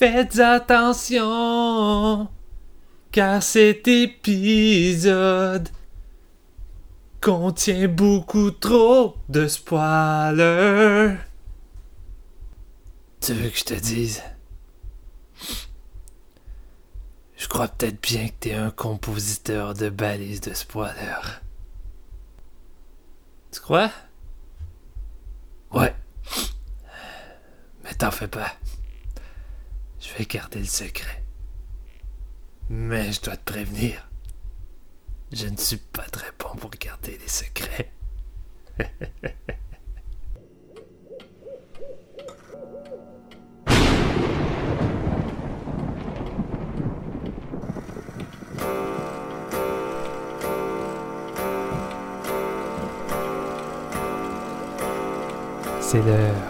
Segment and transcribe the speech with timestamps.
[0.00, 1.20] Faites attention,
[3.12, 5.68] car cet épisode
[7.20, 11.18] contient beaucoup trop de spoilers.
[13.20, 14.22] Tu veux que je te dise?
[17.36, 21.42] Je crois peut-être bien que t'es un compositeur de balises de spoilers.
[23.52, 23.90] Tu crois?
[25.72, 25.94] Ouais.
[27.84, 28.50] Mais t'en fais pas.
[30.00, 31.22] Je vais garder le secret.
[32.70, 34.08] Mais je dois te prévenir.
[35.32, 37.92] Je ne suis pas très bon pour garder les secrets.
[55.80, 56.49] C'est l'heure.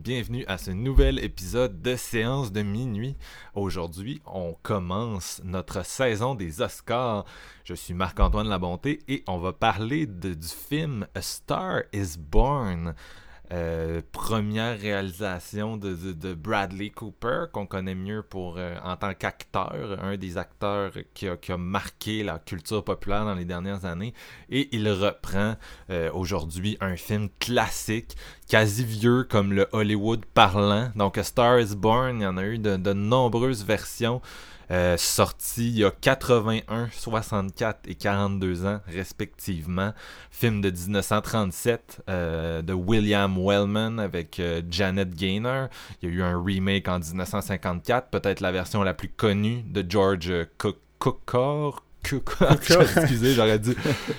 [0.00, 3.16] Bienvenue à ce nouvel épisode de Séance de minuit.
[3.54, 7.26] Aujourd'hui, on commence notre saison des Oscars.
[7.64, 12.94] Je suis Marc-Antoine Labonté et on va parler du film A Star is Born.
[13.52, 19.98] Euh, première réalisation de, de- Bradley Cooper, qu'on connaît mieux pour euh, en tant qu'acteur,
[20.02, 24.14] un des acteurs qui a, qui marqué la culture populaire dans les dernières années.
[24.50, 25.56] Et il reprend
[25.90, 28.16] euh, aujourd'hui un film classique,
[28.48, 30.92] quasi vieux comme le Hollywood parlant.
[30.94, 34.22] Donc Star is Born, il y en a eu de, de nombreuses versions.
[34.70, 39.92] Euh, sorties il y a 81, 64 et 42 ans respectivement.
[40.30, 45.68] Film de 1937 euh, de William Wellman avec euh, Janet Gaynor.
[46.00, 49.84] Il y a eu un remake en 1954, peut-être la version la plus connue de
[49.88, 50.32] George
[51.00, 51.82] Cukor.
[52.80, 53.74] Excusez, j'aurais dû,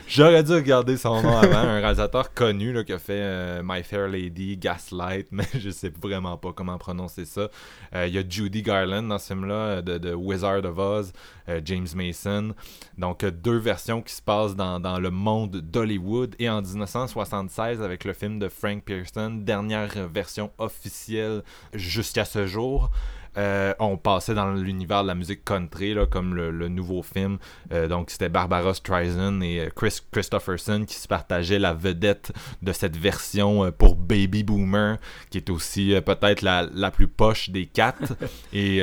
[0.08, 1.58] j'aurais dû regarder son nom avant.
[1.58, 5.92] Un réalisateur connu là, qui a fait euh, My Fair Lady, Gaslight, mais je sais
[6.02, 7.50] vraiment pas comment prononcer ça.
[7.96, 11.14] Euh, Il y a Judy Garland dans ce film-là, euh, de, de Wizard of Oz,
[11.50, 12.54] euh, James Mason.
[12.98, 16.36] Donc, deux versions qui se passent dans, dans le monde d'Hollywood.
[16.40, 21.44] Et en 1976, avec le film de Frank Pearson, dernière version officielle
[21.74, 22.90] jusqu'à ce jour.
[23.38, 27.38] Euh, on passait dans l'univers de la musique country, là, comme le, le nouveau film.
[27.72, 32.74] Euh, donc, c'était Barbara Streisand et euh, Chris Christopherson qui se partageaient la vedette de
[32.74, 34.98] cette version pour Baby Boomer,
[35.30, 38.14] qui est aussi peut-être la, la plus poche des quatre.
[38.54, 38.82] et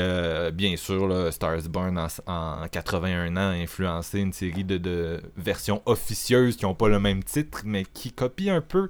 [0.52, 5.20] bien sûr, là, Stars Born en, en 81 ans a influencé une série de, de
[5.36, 8.88] versions officieuses qui n'ont pas le même titre, mais qui copient un peu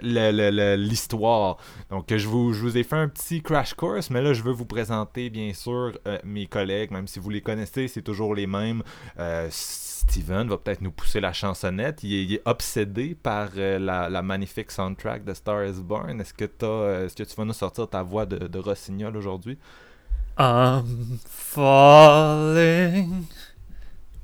[0.00, 1.56] l'histoire.
[1.90, 4.52] Donc, je vous, je vous ai fait un petit crash course, mais là, je veux
[4.52, 8.46] vous présenter, bien sûr, euh, mes collègues, même si vous les connaissez, c'est toujours les
[8.46, 8.82] mêmes.
[9.18, 12.02] Euh, Steven va peut-être nous pousser la chansonnette.
[12.02, 16.20] Il est, il est obsédé par euh, la, la magnifique soundtrack de Star is Born.
[16.20, 19.58] Est-ce que, est-ce que tu vas nous sortir ta voix de, de Rossignol aujourd'hui?
[20.38, 23.24] I'm falling.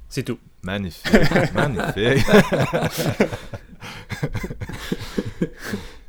[0.08, 0.38] C'est tout.
[0.62, 1.12] Magnifique,
[1.54, 2.26] magnifique.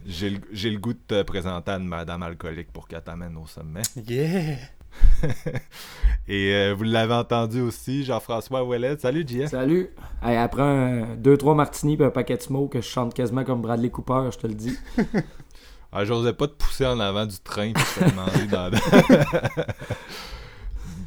[0.06, 0.30] J'ai
[0.72, 3.82] le, goût de te présenter à une madame alcoolique pour qu'elle t'amène au sommet.
[4.08, 4.58] Yeah!
[6.28, 8.98] Et euh, vous l'avez entendu aussi, Jean-François Ouellet.
[8.98, 9.50] Salut, JF.
[9.50, 9.90] Salut!
[10.24, 13.90] Hey, après un 2-3 martinis et un paquet de smoke, je chante quasiment comme Bradley
[13.90, 14.78] Cooper, je te le dis.
[15.92, 18.70] Ah, J'osais pas te pousser en avant du train puis te demander dans-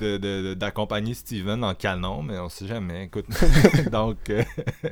[0.02, 3.04] de- de- de- d'accompagner Steven en canon, mais on sait jamais.
[3.04, 3.26] Écoute,
[3.93, 4.19] donc...
[4.31, 4.43] euh,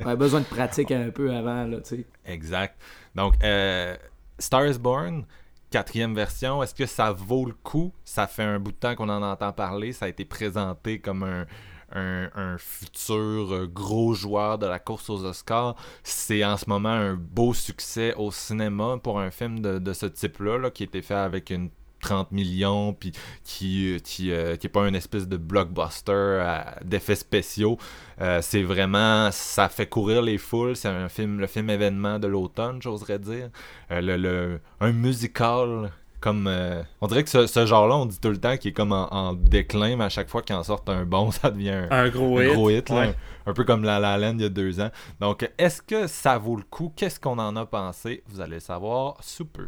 [0.03, 2.05] On a besoin de pratique un peu avant, là, tu sais.
[2.25, 2.79] Exact.
[3.15, 3.95] Donc, euh,
[4.39, 5.25] Star is Born,
[5.69, 7.93] quatrième version, est-ce que ça vaut le coup?
[8.03, 9.93] Ça fait un bout de temps qu'on en entend parler.
[9.93, 11.45] Ça a été présenté comme un,
[11.93, 15.75] un, un futur euh, gros joueur de la course aux Oscars.
[16.03, 20.05] C'est en ce moment un beau succès au cinéma pour un film de, de ce
[20.05, 21.69] type-là, là, qui a été fait avec une
[22.01, 23.11] 30 millions, puis
[23.43, 26.43] qui, qui, euh, qui est pas une espèce de blockbuster
[26.83, 27.77] d'effets spéciaux.
[28.41, 30.75] c'est vraiment, ça fait courir les foules.
[30.75, 33.49] C'est un film, le film événement de l'automne, j'oserais dire.
[33.89, 38.37] le, le, un musical comme euh, on dirait que ce, genre-là, on dit tout le
[38.37, 41.31] temps qu'il est comme en, déclin, mais à chaque fois qu'il en sort un bon,
[41.31, 42.39] ça devient un, gros
[42.69, 42.91] hit.
[42.91, 44.91] un, peu comme La La Land il y a deux ans.
[45.19, 46.93] Donc, est-ce que ça vaut le coup?
[46.95, 48.23] Qu'est-ce qu'on en a pensé?
[48.27, 49.67] Vous allez le savoir sous peu.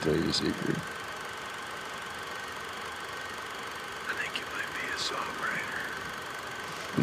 [0.00, 0.76] Can I tell you a secret?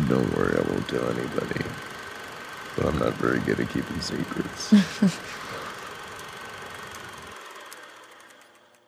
[0.09, 1.65] Don't worry, I won't tell anybody.
[2.75, 4.69] But I'm not very good at keeping secrets.
[4.71, 4.77] tu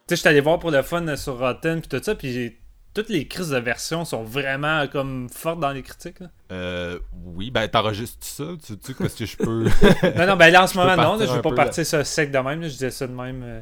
[0.08, 2.58] sais, je suis allé voir pour le fun sur Rotten puis tout ça, puis
[2.94, 6.20] toutes les crises de version sont vraiment comme fortes dans les critiques.
[6.20, 6.28] Là.
[6.52, 9.64] Euh, oui, ben t'enregistres ça, tu sais qu'est-ce que je peux.
[10.18, 12.40] non, non, ben là en ce moment, non, je vais pas partir ça sec de
[12.40, 13.44] même, je disais ça de même.
[13.44, 13.62] Euh.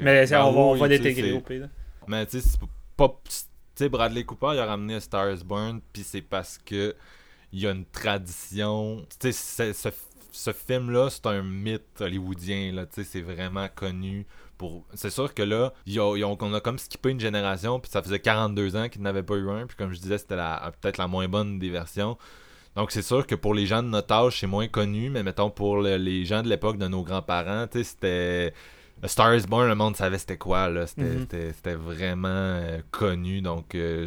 [0.00, 1.62] Mais ben, on, va, on va l'intégrer au pays.
[2.06, 2.60] Mais tu sais, c'est
[2.96, 3.20] pas
[3.78, 6.94] sais, Bradley Cooper, il a ramené Stars Born, puis c'est parce que
[7.52, 9.06] il y a une tradition.
[9.18, 14.26] Tu sais, ce, film-là, c'est un mythe hollywoodien, là, tu sais, c'est vraiment connu.
[14.58, 14.84] Pour...
[14.94, 18.88] C'est sûr que là, on a comme skippé une génération, puis ça faisait 42 ans
[18.88, 20.36] qu'ils n'avaient pas eu un, puis comme je disais, c'était
[20.80, 22.18] peut-être la moins bonne des versions.
[22.76, 25.50] Donc c'est sûr que pour les gens de notre âge, c'est moins connu, mais mettons
[25.50, 28.54] pour les gens de l'époque de nos grands-parents, tu sais, c'était
[29.04, 30.86] Star is Born, le monde savait c'était quoi, là.
[30.86, 31.82] C'était mhm.
[31.82, 34.06] vraiment euh, connu, donc euh,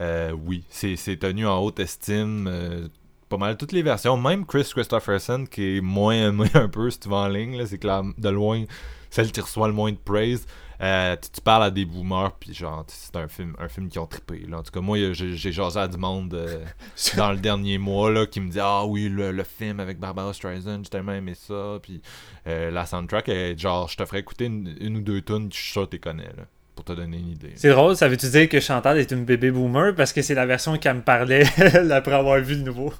[0.00, 2.88] euh, oui, c'est tenu en haute estime.
[3.28, 7.00] pas mal toutes les versions, même Chris Christopherson, qui est moins aimé un peu si
[7.00, 8.64] tu vas en ligne, c'est que de loin,
[9.10, 10.46] celle qui reçoit le moins de praise.
[10.80, 14.06] Euh, tu, parles à des boomers, puis genre, c'est un film, un film qui ont
[14.06, 14.44] trippé.
[14.48, 14.58] Là.
[14.58, 16.64] En tout cas, moi, j'ai jasé à du monde euh,
[17.16, 20.84] dans le dernier mois là, qui me dit Ah oui, le, film avec Barbara Streisand,
[20.84, 21.78] j'ai tellement aimé ça.
[21.82, 22.00] Puis
[22.46, 25.72] euh, la soundtrack, est, genre, je te ferais écouter une, ou deux tunes, je suis
[25.72, 26.24] sûr que tu connais.
[26.36, 26.44] Là
[26.76, 27.54] pour te donner une idée.
[27.56, 29.96] C'est drôle, ça veut-tu dire que Chantal est une bébé boomer?
[29.96, 31.42] Parce que c'est la version qu'elle me parlait
[31.90, 32.92] après avoir vu le nouveau?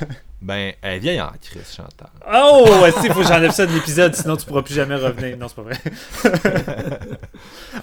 [0.44, 2.10] Ben, elle vieille en crise, Chantal.
[2.30, 2.66] Oh,
[3.02, 5.38] il faut que j'enlève ça de l'épisode, sinon tu pourras plus jamais revenir?
[5.38, 7.08] Non, c'est pas vrai.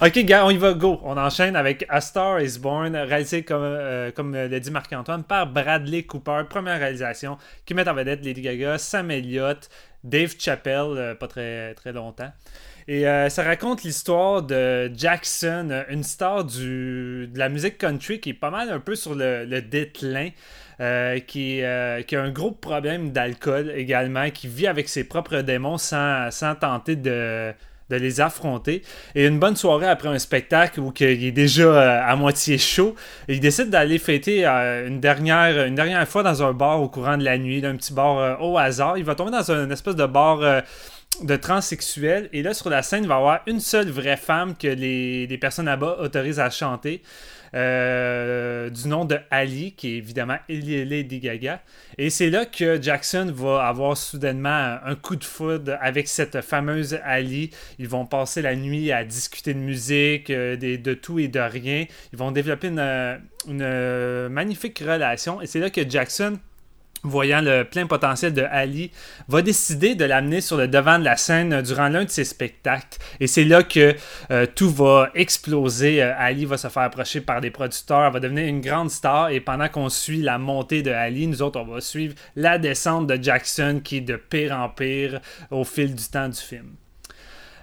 [0.00, 1.00] ok, gars, on y va, go.
[1.02, 5.48] On enchaîne avec A Star is Born, réalisé comme, euh, comme l'a dit Marc-Antoine par
[5.48, 6.42] Bradley Cooper.
[6.48, 7.36] Première réalisation
[7.66, 9.68] qui met en vedette Lady Gaga, Sam Elliott,
[10.04, 12.30] Dave Chappelle, euh, pas très, très longtemps.
[12.86, 18.30] Et euh, ça raconte l'histoire de Jackson, une star du, de la musique country qui
[18.30, 20.30] est pas mal un peu sur le, le déclin.
[20.80, 25.42] Euh, qui, euh, qui, a un gros problème d'alcool également, qui vit avec ses propres
[25.42, 27.52] démons sans, tenter de,
[27.90, 28.82] les affronter.
[29.14, 32.94] Et une bonne soirée après un spectacle où il est déjà euh, à moitié chaud,
[33.28, 37.60] il décide d'aller fêter une, dernière, fois dans un bar au courant de la nuit,
[37.60, 38.96] d'un petit bar au hasard.
[38.96, 40.40] Il va tomber dans une espèce de bar
[41.22, 42.30] de transsexuels.
[42.32, 45.26] Et là, sur la scène, il va y avoir une seule vraie femme que les,
[45.26, 47.02] les personnes là-bas autorisent à chanter.
[47.54, 51.60] Euh, du nom de Ali, qui est évidemment Lady Gaga.
[51.98, 56.98] Et c'est là que Jackson va avoir soudainement un coup de foudre avec cette fameuse
[57.04, 57.50] Ali.
[57.78, 61.84] Ils vont passer la nuit à discuter de musique, euh, de, tout et de rien.
[62.12, 65.42] Ils vont développer une, une magnifique relation.
[65.42, 66.38] Et c'est là que Jackson
[67.02, 68.90] voyant le plein potentiel de Ali,
[69.28, 72.98] va décider de l'amener sur le devant de la scène durant l'un de ses spectacles.
[73.20, 73.94] Et c'est là que
[74.30, 76.02] euh, tout va exploser.
[76.02, 79.30] Euh, Ali va se faire approcher par des producteurs, va devenir une grande star.
[79.30, 83.06] Et pendant qu'on suit la montée de Ali, nous autres, on va suivre la descente
[83.06, 86.81] de Jackson qui est de pire en pire au fil du temps du film.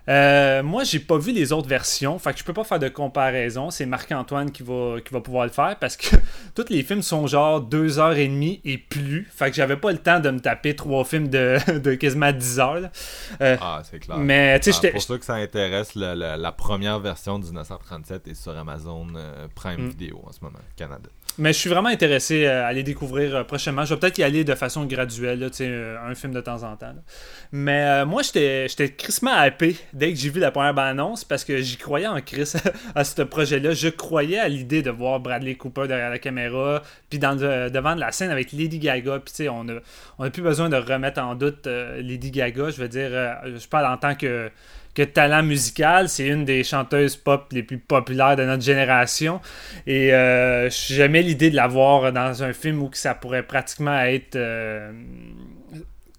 [0.09, 2.89] Euh, moi, j'ai pas vu les autres versions, fait que je peux pas faire de
[2.89, 3.69] comparaison.
[3.69, 6.15] C'est Marc-Antoine qui va, qui va pouvoir le faire parce que
[6.55, 9.27] tous les films sont genre 2h30 et plus.
[9.31, 12.59] Fait que j'avais pas le temps de me taper trois films de, de quasiment 10
[12.59, 12.89] heures.
[13.41, 14.17] Euh, ah, c'est clair.
[14.17, 18.57] Mais tu sais, Pour ceux que ça intéresse, la, première version du 1937 est sur
[18.57, 19.89] Amazon euh, Prime mm.
[19.89, 21.09] Video en ce moment, Canada.
[21.39, 23.85] Mais je suis vraiment intéressé euh, à les découvrir euh, prochainement.
[23.85, 25.47] Je vais peut-être y aller de façon graduelle, là,
[26.05, 26.93] un film de temps en temps.
[27.53, 28.67] Mais euh, moi, j'étais
[28.97, 32.51] crissement hypé dès que j'ai vu la première bande-annonce parce que j'y croyais en Chris
[32.95, 33.71] à ce projet-là.
[33.71, 38.01] Je croyais à l'idée de voir Bradley Cooper derrière la caméra, puis dans devant de
[38.01, 39.19] la scène avec Lady Gaga.
[39.19, 39.79] Puis on a,
[40.17, 42.69] on a plus besoin de remettre en doute Lady Gaga.
[42.69, 44.51] Je veux dire, euh, je parle en tant que
[44.95, 49.39] que talent musical, c'est une des chanteuses pop les plus populaires de notre génération.
[49.87, 54.35] Et euh, j'aimais l'idée de la voir dans un film où ça pourrait pratiquement être.
[54.35, 54.91] euh,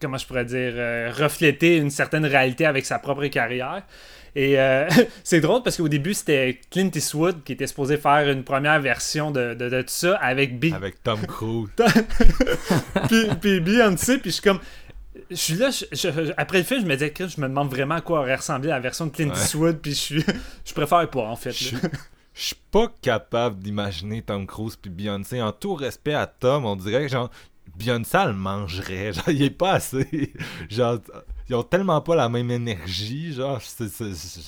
[0.00, 3.82] comment je pourrais dire euh, refléter une certaine réalité avec sa propre carrière.
[4.36, 4.88] Et euh,
[5.24, 9.30] c'est drôle parce qu'au début, c'était Clint Eastwood qui était supposé faire une première version
[9.30, 11.68] de, de, de tout ça avec Big Avec Tom Cruise.
[13.08, 14.60] puis, puis Beyoncé, puis je suis comme.
[15.30, 17.68] Je suis là, je- je- après le film, je me disais, Chris, je me demande
[17.68, 19.34] vraiment à quoi aurait ressemblé la version de Clint Ouais.
[19.36, 20.24] Eastwood, puis je suis.
[20.64, 21.52] Je préfère pas, en fait.
[21.52, 21.76] Je
[22.34, 25.42] suis pas capable d'imaginer Tom Cruise puis Beyoncé.
[25.42, 27.28] En tout respect à Tom, on dirait que genre
[27.76, 29.12] Beyoncé elle mangerait.
[29.14, 30.32] Genre, il est pas assez.
[30.68, 30.98] Genre,
[31.50, 33.32] ils ont tellement pas la même énergie.
[33.32, 33.60] Genre,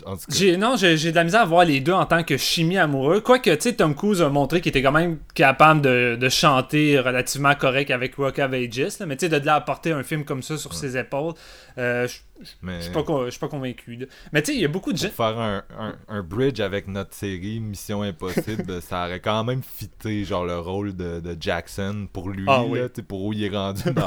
[0.07, 0.57] en tout cas.
[0.57, 3.21] Non, j'ai, de la misère à voir les deux en tant que chimie amoureux.
[3.21, 7.01] Quoique, tu sais, Tom Cruise a montré qu'il était quand même capable de, de chanter
[7.01, 9.01] relativement correct avec Rock of Ages.
[9.01, 9.07] là.
[9.07, 11.35] Mais tu sais, de là apporter un film comme ça sur ses épaules,
[11.77, 12.19] euh, je
[12.63, 14.07] Mais je suis pas, con- je suis pas convaincu.
[14.33, 15.09] Mais tu sais, il y a beaucoup de gens.
[15.09, 19.63] pour faire un, un, un bridge avec notre série Mission Impossible, ça aurait quand même
[19.63, 22.79] fité genre le rôle de, de Jackson pour lui, Ah oui.
[22.81, 23.83] là, pour où il est rendu.
[23.93, 24.07] dans-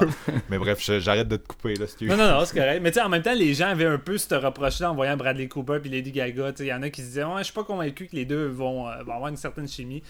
[0.50, 2.82] Mais bref, j'arrête de te couper là, si tu Non, non, non, c'est correct.
[2.82, 5.18] Mais tu sais, en même temps, les gens avaient un peu ce reproche-là en voyant
[5.18, 6.52] Bradley Cooper puis Lady Gaga.
[6.60, 8.48] Il y en a qui se disaient, ouais, je suis pas convaincu que les deux
[8.48, 10.04] vont, euh, vont avoir une certaine chimie.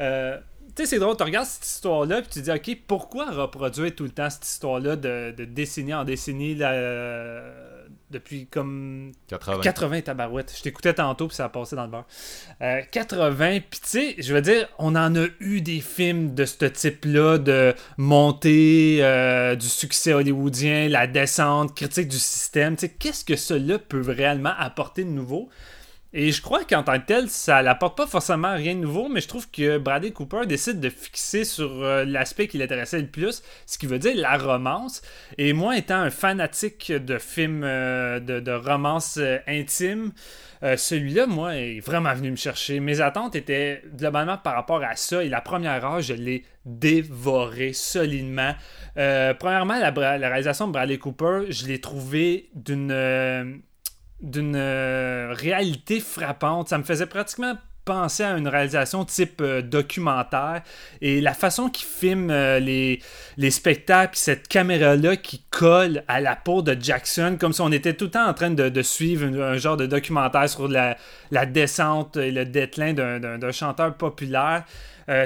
[0.00, 0.38] Euh,
[0.74, 3.94] tu sais, c'est drôle, tu regardes cette histoire-là, puis tu te dis, ok, pourquoi reproduire
[3.94, 9.60] tout le temps cette histoire-là de, de décennie en décennie, là, euh, depuis comme 80.
[9.60, 10.52] 80 tabarouettes.
[10.56, 12.06] Je t'écoutais tantôt, puis ça a passé dans le beurre.
[12.60, 16.44] Euh, 80, puis tu sais, je veux dire, on en a eu des films de
[16.44, 22.76] ce type-là, de montée euh, du succès hollywoodien, la descente, critique du système.
[22.76, 25.48] Tu sais, qu'est-ce que cela peut réellement apporter de nouveau?
[26.12, 29.20] Et je crois qu'en tant que tel, ça n'apporte pas forcément rien de nouveau, mais
[29.20, 33.44] je trouve que Bradley Cooper décide de fixer sur euh, l'aspect qui l'intéressait le plus,
[33.64, 35.02] ce qui veut dire la romance.
[35.38, 40.12] Et moi, étant un fanatique de films euh, de, romance euh, intime,
[40.76, 42.80] celui-là, moi, est vraiment venu me chercher.
[42.80, 47.72] Mes attentes étaient globalement par rapport à ça, et la première heure, je l'ai dévoré
[47.72, 48.54] solidement.
[48.94, 53.62] Premièrement, la, la réalisation de Bradley Cooper, je l'ai trouvé d'une
[54.22, 56.68] d'une euh, réalité frappante.
[56.68, 57.54] Ça me faisait pratiquement
[57.86, 60.62] penser à une réalisation type euh, documentaire
[61.00, 63.00] et la façon qu'il filme euh, les,
[63.38, 67.94] les spectacles, cette caméra-là qui colle à la peau de Jackson, comme si on était
[67.94, 70.96] tout le temps en train de, suivre un genre de documentaire sur la,
[71.46, 74.64] descente et le déclin d'un- chanteur populaire.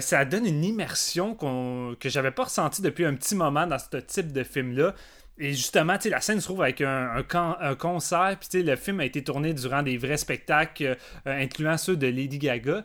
[0.00, 3.98] Ça donne une immersion qu'on- que j'avais pas ressentie depuis un petit moment dans ce
[3.98, 4.94] type de film-là.
[5.38, 8.48] Et justement, tu sais, la scène se trouve avec un, un, can- un concert, puis
[8.48, 12.06] tu sais, le film a été tourné durant des vrais spectacles, euh, incluant ceux de
[12.06, 12.84] Lady Gaga.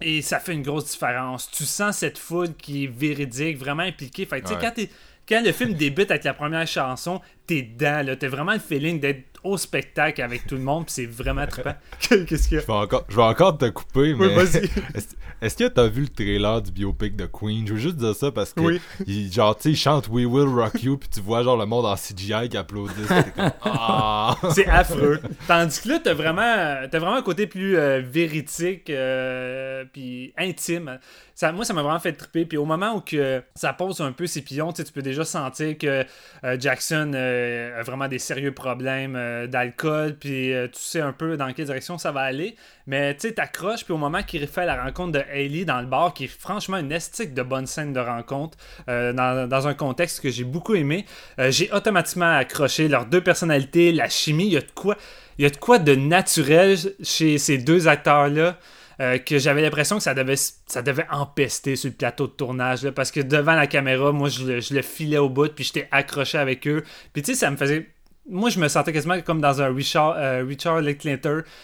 [0.00, 1.50] Et ça fait une grosse différence.
[1.50, 4.26] Tu sens cette foule qui est véridique, vraiment impliquée.
[4.26, 4.60] Fait que, tu sais, Ouais.
[4.64, 4.90] quand, t'es-
[5.28, 8.16] quand le film débute avec la première chanson, t'es dedans, là.
[8.16, 11.74] T'as vraiment le feeling d'être au spectacle avec tout le monde, puis c'est vraiment trippant.
[12.00, 12.60] Qu'est-ce qu'il y a?
[12.62, 14.64] Je vais encore, je vais encore te couper, mais Oui, vas-y.
[14.94, 17.64] est-ce est-ce que t'as vu le trailer du biopic de Queen?
[17.66, 18.80] Je veux juste dire ça parce que, Oui.
[19.06, 21.64] il- genre, tu sais, il chante We Will Rock You, puis tu vois, genre, le
[21.66, 22.94] monde en CGI qui applaudit.
[23.06, 24.36] Comme, ah!
[24.52, 25.20] C'est affreux.
[25.46, 26.42] Tandis que là, t'as vraiment,
[26.90, 30.98] t'as vraiment un côté plus euh, véridique euh, puis intime.
[31.40, 32.44] Moi, ça m'a vraiment fait triper.
[32.44, 35.78] Puis au moment où que ça pose un peu ses pions, tu peux déjà sentir
[35.78, 36.04] que
[36.44, 40.16] euh, Jackson euh, a vraiment des sérieux problèmes euh, d'alcool.
[40.18, 42.56] Puis tu sais un peu dans quelle direction ça va aller.
[42.88, 43.84] Mais tu sais, t'accroches.
[43.84, 46.78] Puis au moment qu'il fait la rencontre de Hailey dans le bar, qui est franchement
[46.78, 51.04] une estique de bonne scène de rencontre, dans, dans un contexte que j'ai beaucoup aimé,
[51.38, 54.46] j'ai automatiquement accroché leurs deux personnalités, la chimie.
[54.46, 54.96] Il y a de quoi,
[55.38, 58.56] il y a de, quoi de naturel chez ces deux acteurs-là.
[59.00, 62.82] Euh, que j'avais l'impression que ça devait, ça devait empester sur le plateau de tournage.
[62.82, 66.38] là, parce que devant la caméra, moi, je le, filais au bout, puis j'étais accroché
[66.38, 66.84] avec eux.
[67.12, 67.88] Puis tu sais, ça me faisait.
[68.28, 70.82] Moi, je me sentais quasiment comme dans un Richard, euh, Richard.
[70.82, 71.08] Tu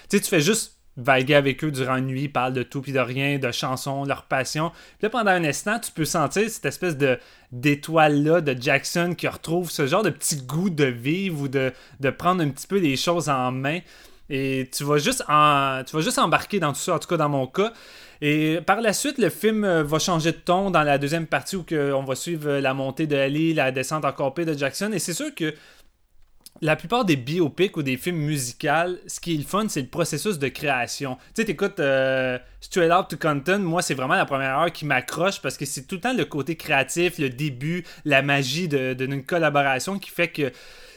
[0.08, 2.92] sais, tu fais juste vaguer avec eux durant une nuit, ils parlent de tout puis
[2.92, 4.70] de rien, de chansons, leur passion.
[4.98, 7.18] Puis là, pendant un instant, tu peux sentir cette espèce de
[7.52, 12.10] d'étoile-là de Jackson qui retrouve ce genre de petit goût de vivre ou de, de
[12.10, 13.80] prendre un petit peu les choses en main.
[14.34, 17.16] Et tu vas juste en, tu vas juste embarquer dans tout ça, en tout cas
[17.16, 17.72] dans mon cas.
[18.20, 21.54] Et par la suite, le film euh, va changer de ton dans la deuxième partie
[21.54, 24.90] où on va suivre euh, la montée de Ali, la descente encore pire de Jackson.
[24.92, 25.54] Et c'est sûr que
[26.62, 29.86] la plupart des biopics ou des films musicaux, ce qui est le fun, c'est le
[29.86, 31.14] processus de création.
[31.16, 34.84] Tu sais, t'écoutes euh, Straight Out to Compton, moi, c'est vraiment la première heure qui
[34.84, 38.94] m'accroche parce que c'est tout le temps le côté créatif, le début, la magie d'une
[38.94, 40.50] de, collaboration qui fait que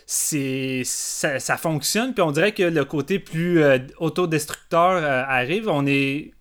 [0.10, 2.14] c'est ça, fonctionne.
[2.14, 5.68] Puis on dirait que le côté plus euh, autodestructeur euh, arrive.
[5.68, 6.32] On est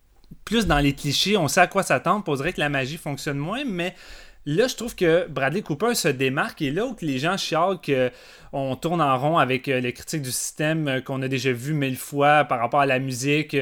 [0.45, 2.23] plus dans les clichés, on sait à quoi s'attendre.
[2.29, 3.95] On dirait que la magie fonctionne moins, mais
[4.49, 8.77] Là, je trouve que Bradley Cooper se démarque et là où les gens chialent qu'on
[8.77, 12.45] tourne en rond avec euh, les critiques du système qu'on a déjà vu mille fois
[12.45, 13.57] par rapport à la musique,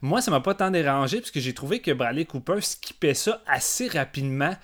[0.00, 3.42] moi, ça m'a pas tant dérangé parce que j'ai trouvé que Bradley Cooper skippait ça
[3.48, 4.54] assez rapidement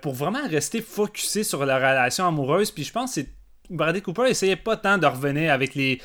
[0.00, 2.70] pour vraiment rester focusé sur la relation amoureuse.
[2.70, 3.20] Puis je pense que
[3.70, 6.00] Bradley Cooper essayait pas tant de revenir avec les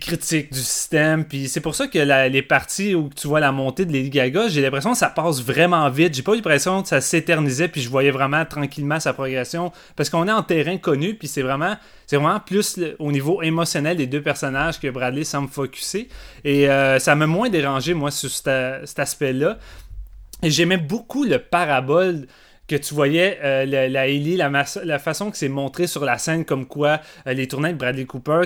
[0.00, 1.26] critiques du système.
[1.46, 1.98] C'est pour ça que
[2.28, 5.42] les parties où tu vois la montée de Lady Gaga, j'ai l'impression que ça passe
[5.42, 6.14] vraiment vite.
[6.14, 9.72] J'ai pas l'impression que ça s'éternisait, puis je voyais vraiment tranquillement sa progression.
[9.94, 13.98] Parce qu'on est en terrain connu, puis c'est vraiment, c'est vraiment plus au niveau émotionnel
[13.98, 16.08] des deux personnages que Bradley semble focuser.
[16.44, 19.58] Et euh, ça m'a moins dérangé, moi, sur cet aspect-là.
[20.42, 22.26] J'aimais beaucoup le parabole
[22.66, 24.06] que tu voyais euh, la, la
[24.84, 28.06] la, façon que c'est montré sur la scène, comme quoi euh, les tournées de Bradley
[28.06, 28.42] Cooper,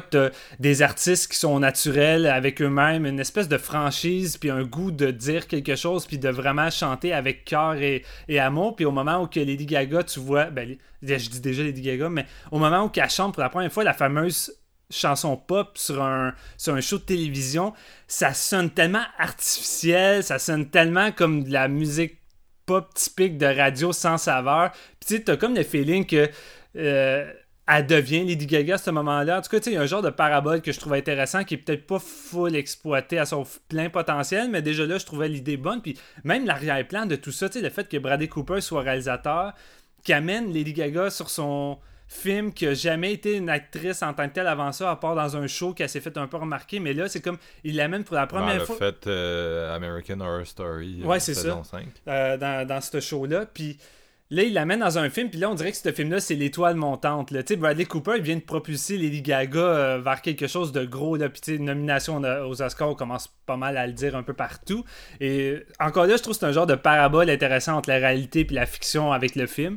[0.58, 5.10] des artistes qui sont naturels avec eux-mêmes, une espèce de franchise, puis un goût de
[5.10, 8.04] dire quelque chose, puis de vraiment chanter avec cœur et,
[8.38, 8.76] amour.
[8.76, 12.08] Puis au moment où que Lady Gaga, tu vois, ben, je dis déjà Lady Gaga,
[12.08, 14.52] mais au moment où qu'elle chante pour la première fois la fameuse
[14.90, 17.74] chanson pop sur un, sur un show de télévision,
[18.06, 22.17] ça sonne tellement artificiel, ça sonne tellement comme de la musique
[22.68, 24.72] pop typique de radio sans saveur.
[24.72, 26.28] Puis tu sais, t'as comme le feeling que
[26.76, 27.32] euh,
[27.66, 29.38] elle devient Lady Gaga à ce moment-là.
[29.38, 31.54] En tout cas, il y a un genre de parabole que je trouve intéressant qui
[31.54, 35.56] est peut-être pas full exploité à son plein potentiel, mais déjà là, je trouvais l'idée
[35.56, 35.80] bonne.
[35.80, 39.54] Puis même l'arrière-plan de tout ça, le fait que Bradley Cooper soit réalisateur,
[40.04, 44.28] qui amène Lady Gaga sur son film qui a jamais été une actrice en tant
[44.28, 46.80] que telle avant ça, à part dans un show qui s'est fait un peu remarquer.
[46.80, 48.76] Mais là, c'est comme, il l'amène pour la première fois.
[48.76, 51.02] A fait euh, American Horror Story.
[51.02, 51.62] Euh, ouais, c'est ça.
[52.08, 53.44] Euh, dans, dans ce show-là.
[53.52, 53.76] Puis
[54.30, 55.28] là, il l'amène dans un film.
[55.28, 57.28] Puis là, on dirait que ce film-là, c'est l'étoile montante.
[57.28, 61.16] Tu sais, Bradley Cooper, il vient de propulser Lady Gaga vers quelque chose de gros.
[61.16, 61.28] Là.
[61.28, 64.32] Puis, tu sais, nomination aux Oscars, on commence pas mal à le dire un peu
[64.32, 64.82] partout.
[65.20, 68.46] Et encore là, je trouve que c'est un genre de parabole intéressant entre la réalité
[68.48, 69.76] et la fiction avec le film.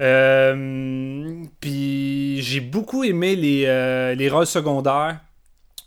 [0.00, 5.20] Euh, puis j'ai beaucoup aimé les, euh, les rôles secondaires.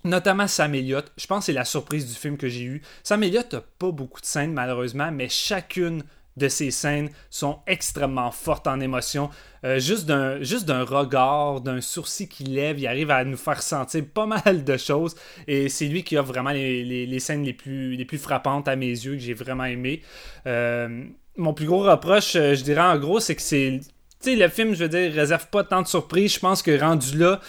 [0.06, 1.12] Notamment Sam Elliott.
[1.18, 2.82] Je pense que c'est la surprise du film que j'ai eu.
[3.04, 6.04] Sam Elliott n'a pas beaucoup de scènes, malheureusement, mais chacune
[6.38, 9.30] de ces scènes sont extrêmement fortes en émotion.
[9.66, 14.26] Euh, juste d'un regard, d'un sourcil qui lève, il arrive à nous faire sentir pas
[14.26, 15.16] mal de choses.
[15.48, 18.78] Et c'est lui qui a vraiment les, les, scènes les plus, les plus frappantes à
[18.78, 20.02] mes yeux, que j'ai vraiment aimé.
[20.46, 23.82] mon plus gros reproche, je dirais en gros, c'est que c'est
[24.20, 26.36] sais, le film, je veux dire, réserve pas tant de surprises.
[26.36, 27.40] Je pense que rendu là,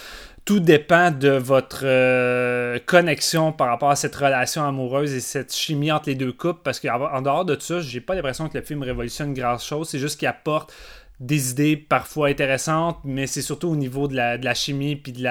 [0.45, 5.93] tout dépend de votre euh, connexion par rapport à cette relation amoureuse et cette chimie
[5.93, 6.61] entre les deux couples.
[6.65, 9.89] Parce qu'en dehors de ça, j'ai pas l'impression que le film révolutionne grand chose.
[9.89, 10.73] C'est juste qu'il apporte
[11.21, 15.29] des idées parfois intéressantes, mais c'est surtout au niveau de la, chimie puis de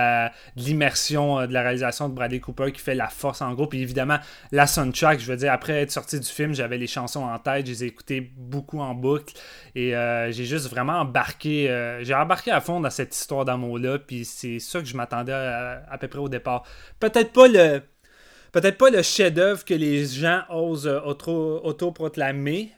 [0.55, 3.65] l'immersion euh, de, la réalisation de Bradley Cooper qui fait la force en gros.
[3.65, 4.19] Puis évidemment,
[4.51, 7.65] la soundtrack, je veux dire, après être sorti du film, j'avais les chansons en tête,
[7.65, 9.33] je les ai écoutées beaucoup en boucle
[9.73, 13.97] et euh, j'ai juste vraiment embarqué, euh, j'ai embarqué à fond dans cette histoire d'amour-là,
[13.97, 16.63] puis c'est ça que je m'attendais à, peu près au départ.
[16.99, 17.81] Peut-être pas le
[18.51, 22.73] peut-être pas le chef-d'œuvre que les gens osent auto-proclamer.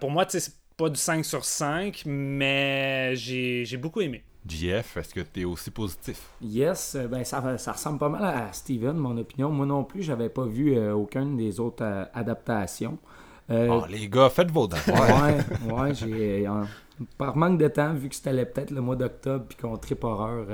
[0.00, 4.24] pour moi, c'est pas du 5 sur 5, mais j'ai beaucoup aimé.
[4.46, 6.28] JF, est-ce que tu es aussi positif?
[6.42, 9.50] Yes, euh, ben ça, ça, ressemble pas mal à Steven, mon opinion.
[9.50, 12.98] Moi non plus, j'avais pas vu euh, aucune des autres euh, adaptations.
[13.48, 15.24] oh, les gars, faites vos devoirs.
[15.24, 16.46] ouais, ouais, j'ai.
[17.16, 20.46] par manque de temps, vu que c'était peut-être le mois d'octobre puis qu'on tripe horreur,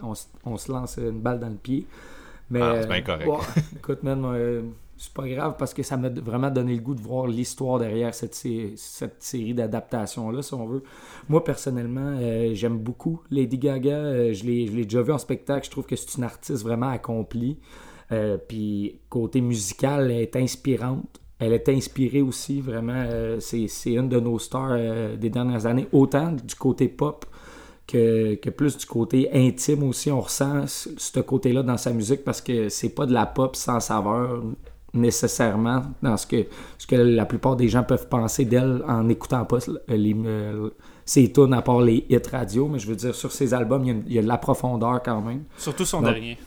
[0.00, 0.12] on,
[0.44, 1.88] on, se lance une balle dans le pied.
[2.50, 3.28] Mais, ah, c'est bien correct.
[3.76, 4.24] écoute, man,
[5.04, 8.14] c'est pas grave parce que ça m'a vraiment donné le goût de voir l'histoire derrière
[8.14, 10.82] cette, cette série d'adaptations-là, si on veut.
[11.28, 13.96] Moi, personnellement, euh, j'aime beaucoup Lady Gaga.
[13.96, 15.66] Euh, je l'ai déjà vu en spectacle.
[15.66, 17.58] Je trouve que c'est une artiste vraiment accomplie.
[18.12, 21.20] Euh, puis, côté musical, elle est inspirante.
[21.38, 23.04] Elle est inspirée aussi, vraiment.
[23.40, 25.86] c'est une de nos stars des dernières années.
[25.92, 27.26] Autant du côté pop
[27.86, 30.10] que, que, plus du côté intime aussi.
[30.10, 33.80] On ressent ce côté-là dans sa musique parce que c'est pas de la pop sans
[33.80, 34.42] saveur
[34.94, 36.46] nécessairement dans ce que,
[36.78, 40.70] ce que la plupart des gens peuvent penser d'elle en n'écoutant pas les, euh,
[41.04, 42.68] ses tunes à part les hits radio.
[42.68, 45.44] Mais je veux dire, sur ses albums, il y a, de la profondeur quand même.
[45.56, 46.38] Surtout son dernier.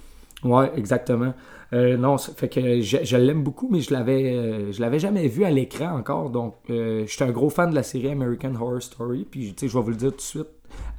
[0.43, 1.33] Ouais, exactement.
[1.73, 5.27] Euh, non, fait que je, je l'aime beaucoup, mais je l'avais euh, je l'avais jamais
[5.27, 6.29] vu à l'écran encore.
[6.29, 9.27] Donc, euh, je suis un gros fan de la série American Horror Story.
[9.29, 10.47] Puis, tu sais, je vais vous le dire tout de suite.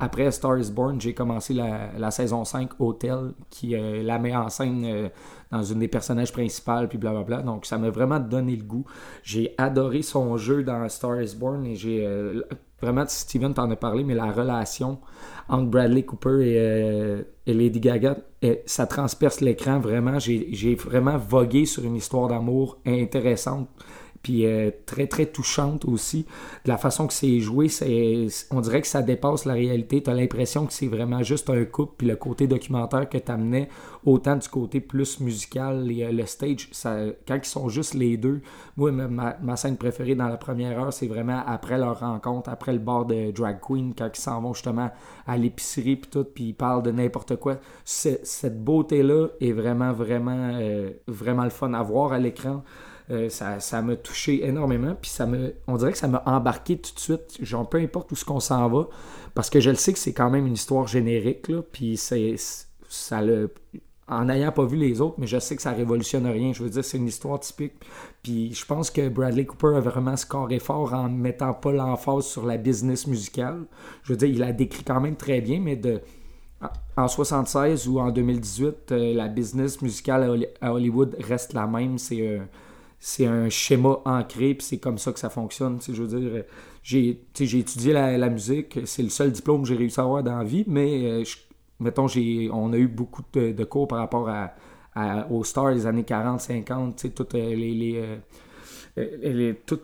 [0.01, 4.85] Après Star is Born, j'ai commencé la, saison 5 Hotel, qui la met en scène
[4.85, 5.09] euh,
[5.51, 7.43] dans une des personnages principales, puis blablabla.
[7.43, 8.85] Donc, ça m'a vraiment donné le goût.
[9.23, 12.43] J'ai adoré son jeu dans Star is Born et j'ai euh,
[12.81, 14.99] vraiment, Steven t'en a parlé, mais la relation
[15.49, 18.19] entre Bradley Cooper et, euh, Lady Gaga,
[18.67, 20.19] ça transperce l'écran vraiment.
[20.19, 23.69] J'ai vraiment vogué sur une histoire d'amour intéressante.
[24.23, 26.27] Puis euh, très très touchante aussi.
[26.65, 27.69] De la façon que c'est joué,
[28.51, 30.03] on dirait que ça dépasse la réalité.
[30.03, 33.31] Tu as l'impression que c'est vraiment juste un couple, puis le côté documentaire que tu
[33.31, 33.69] amenais,
[34.05, 38.41] autant du côté plus musical, euh, le stage, ça, quand ils sont juste les deux.
[38.77, 42.79] Moi, ma- scène préférée dans la première heure, c'est vraiment après leur rencontre, après le
[42.79, 44.91] bar de Drag Queen, quand ils s'en vont justement
[45.27, 47.59] à l'épicerie, puis tout, puis ils parlent de n'importe quoi.
[47.85, 52.63] Cette beauté-là est vraiment, vraiment, euh, vraiment le fun à voir à l'écran.
[53.11, 56.79] Euh, ça, ça m'a touché énormément, puis ça me, on dirait que ça m'a embarqué
[56.79, 57.39] tout de suite.
[57.41, 58.89] Genre, peu importe où ce qu'on s'en va,
[59.35, 62.35] parce que je le sais que c'est quand même une histoire générique, là, puis c'est,
[62.89, 63.51] ça le,
[64.09, 66.53] en n'ayant pas vu les autres, mais je sais que ça révolutionne rien.
[66.53, 67.75] Je veux dire, c'est une histoire typique.
[68.23, 72.47] Puis je pense que Bradley Cooper a vraiment scoré fort en mettant pas l'emphase sur
[72.47, 73.65] la business musicale.
[74.03, 76.01] Je veux dire, il la décrit quand même très bien, mais de
[76.97, 81.67] en 76 ou en 2018, euh, la business musicale à Holly- à Hollywood reste la
[81.69, 81.99] même.
[81.99, 82.41] C'est
[83.01, 85.79] c'est un schéma ancré, puis c'est comme ça que ça fonctionne.
[85.87, 86.43] Je veux dire, euh,
[86.83, 90.39] j'ai j'ai étudié la, musique, c'est le seul diplôme que j'ai réussi à avoir dans
[90.39, 91.25] la vie, mais euh,
[91.81, 94.55] mettons, j'ai, on a eu beaucoup de, cours par rapport à,
[94.95, 98.17] à- aux stars des années 40, 50, tu sais, toutes euh, les, les, euh,
[98.99, 99.81] euh, les- tout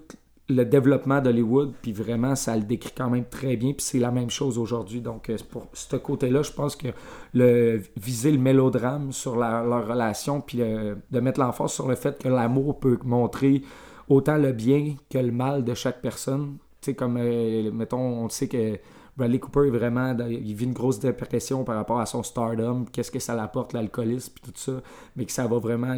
[0.48, 4.10] le développement d'Hollywood, puis vraiment, ça le décrit quand même très bien, puis c'est la
[4.10, 5.00] même chose aujourd'hui.
[5.00, 6.88] Donc, euh, pour ce côté-là, je pense que
[7.32, 12.28] le viser le mélodrame sur leur relation, puis de mettre l'emphase sur le fait que
[12.28, 13.62] l'amour peut montrer
[14.08, 16.58] autant le bien que le mal de chaque personne.
[16.80, 18.78] Tu sais, comme, euh, mettons, on sait que
[19.16, 23.12] Bradley Cooper est vraiment, il vit une grosse dépression par rapport à son stardom, qu'est-ce
[23.12, 24.82] que ça l'apporte, l'alcoolisme, puis tout ça,
[25.14, 25.94] mais que ça va vraiment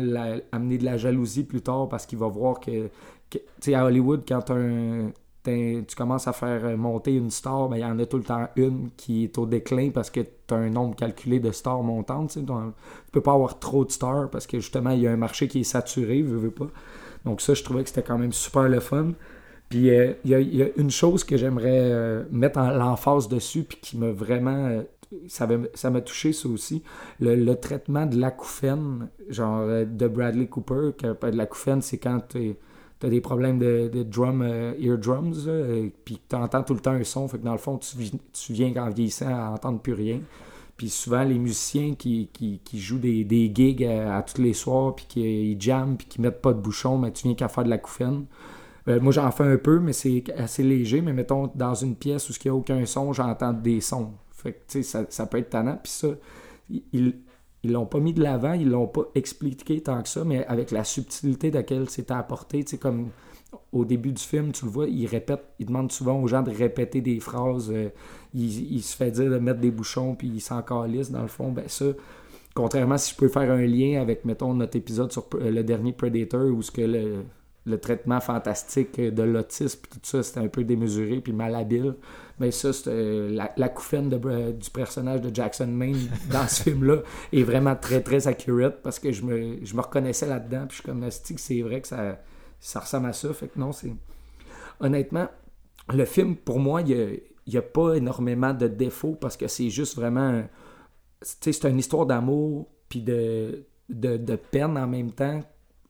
[0.53, 2.91] amener de la jalousie plus tard parce qu'il va voir que,
[3.61, 5.11] sais, à Hollywood, quand un-
[5.45, 8.49] tu commences à faire monter une star, ben, il y en a tout le temps
[8.57, 12.31] une qui est au déclin parce que tu as un nombre calculé de stars montantes.
[12.31, 12.53] tu tu
[13.13, 15.61] peux pas avoir trop de stars parce que justement, il y a un marché qui
[15.61, 16.67] est saturé, veux, veux pas.
[17.25, 19.13] Donc ça, je trouvais que c'était quand même super le fun.
[19.69, 23.79] Puis euh, il y, a, une chose que j'aimerais euh, mettre en l'emphase dessus, puis
[23.81, 24.67] qui m'a vraiment.
[24.67, 24.83] euh,
[25.29, 26.83] ça m'a touché, ça aussi.
[27.21, 30.91] Le, traitement de l'acouphène, genre euh, de Bradley Cooper.
[30.97, 32.57] Que, de l'acouphène, c'est quand tu
[33.03, 36.93] as des problèmes de, de drum, euh, eardrums, euh, puis tu entends tout le temps
[36.93, 37.29] un son.
[37.29, 37.97] Fait que dans le fond, tu,
[38.33, 40.21] tu viens en vieillissant à entendre plus rien.
[40.77, 44.95] Puis souvent, les musiciens qui, qui, jouent des, des gigs à, à tous les soirs,
[44.95, 47.65] puis qui ils jamment, puis qui mettent pas de bouchon, mais tu viens qu'à faire
[47.65, 48.27] de l'acouphène.
[48.89, 51.01] Euh, moi, j'en fais un peu, mais c'est assez léger.
[51.01, 54.13] Mais mettons, dans une pièce où il n'y a aucun son, j'entends des sons.
[54.31, 55.79] Fait que, ça, ça peut être tannant.
[55.83, 56.09] Puis ça,
[56.93, 57.15] ils
[57.67, 60.71] ils l'ont pas mis de l'avant, ils l'ont pas expliqué tant que ça, mais avec
[60.71, 63.09] la subtilité de laquelle c'était apporté, tu sais, comme
[63.73, 66.51] au début du film, tu le vois, il répète, il demande souvent aux gens de
[66.51, 67.89] répéter des phrases, euh,
[68.35, 71.51] il, se fait dire de mettre des bouchons, puis il s'en calisse, dans le fond,
[71.51, 71.87] ben ça,
[72.55, 75.93] contrairement si je peux faire un lien avec, mettons, notre épisode sur euh, le dernier
[75.93, 77.25] Predator, où ce que le,
[77.67, 81.97] le traitement fantastique de l'autisme, puis tout ça, c'était un peu démesuré, puis malhabile,
[82.39, 85.99] mais ça, c'est, euh, la, la couffaine de, Bra- du personnage de Jackson Maine
[86.33, 86.99] dans ce film-là
[87.33, 90.83] est vraiment très, très accurate, parce que je me, je me reconnaissais là-dedans, puis je
[90.83, 92.21] suis comme, que c'est vrai que ça,
[92.61, 93.93] ça ressemble à ça, fait que non, c'est...
[94.81, 95.29] Honnêtement,
[95.93, 99.97] le film, pour moi, il n'y a pas énormément de défauts parce que c'est juste
[99.97, 100.43] vraiment.
[101.21, 105.43] Tu sais, c'est une histoire d'amour puis de, de, de peine en même temps.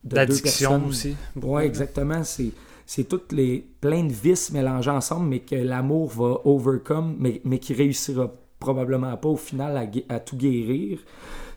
[0.03, 1.15] D'addiction aussi.
[1.35, 2.23] Oui, exactement.
[2.23, 2.51] C'est,
[2.85, 7.59] c'est toutes les plein de vices mélangés ensemble, mais que l'amour va overcome, mais, mais
[7.59, 10.99] qui réussira probablement pas au final à, tout guérir.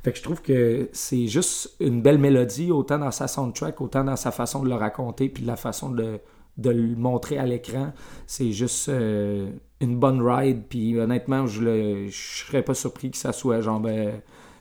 [0.03, 4.05] Fait que je trouve que c'est juste une belle mélodie, autant dans sa soundtrack, autant
[4.05, 6.19] dans sa façon de le raconter, puis de la façon de,
[6.57, 7.93] de le montrer à l'écran.
[8.27, 9.51] C'est juste euh,
[9.81, 14.21] une bonne ride, puis honnêtement, je ne serais pas surpris que ça soit genre ben,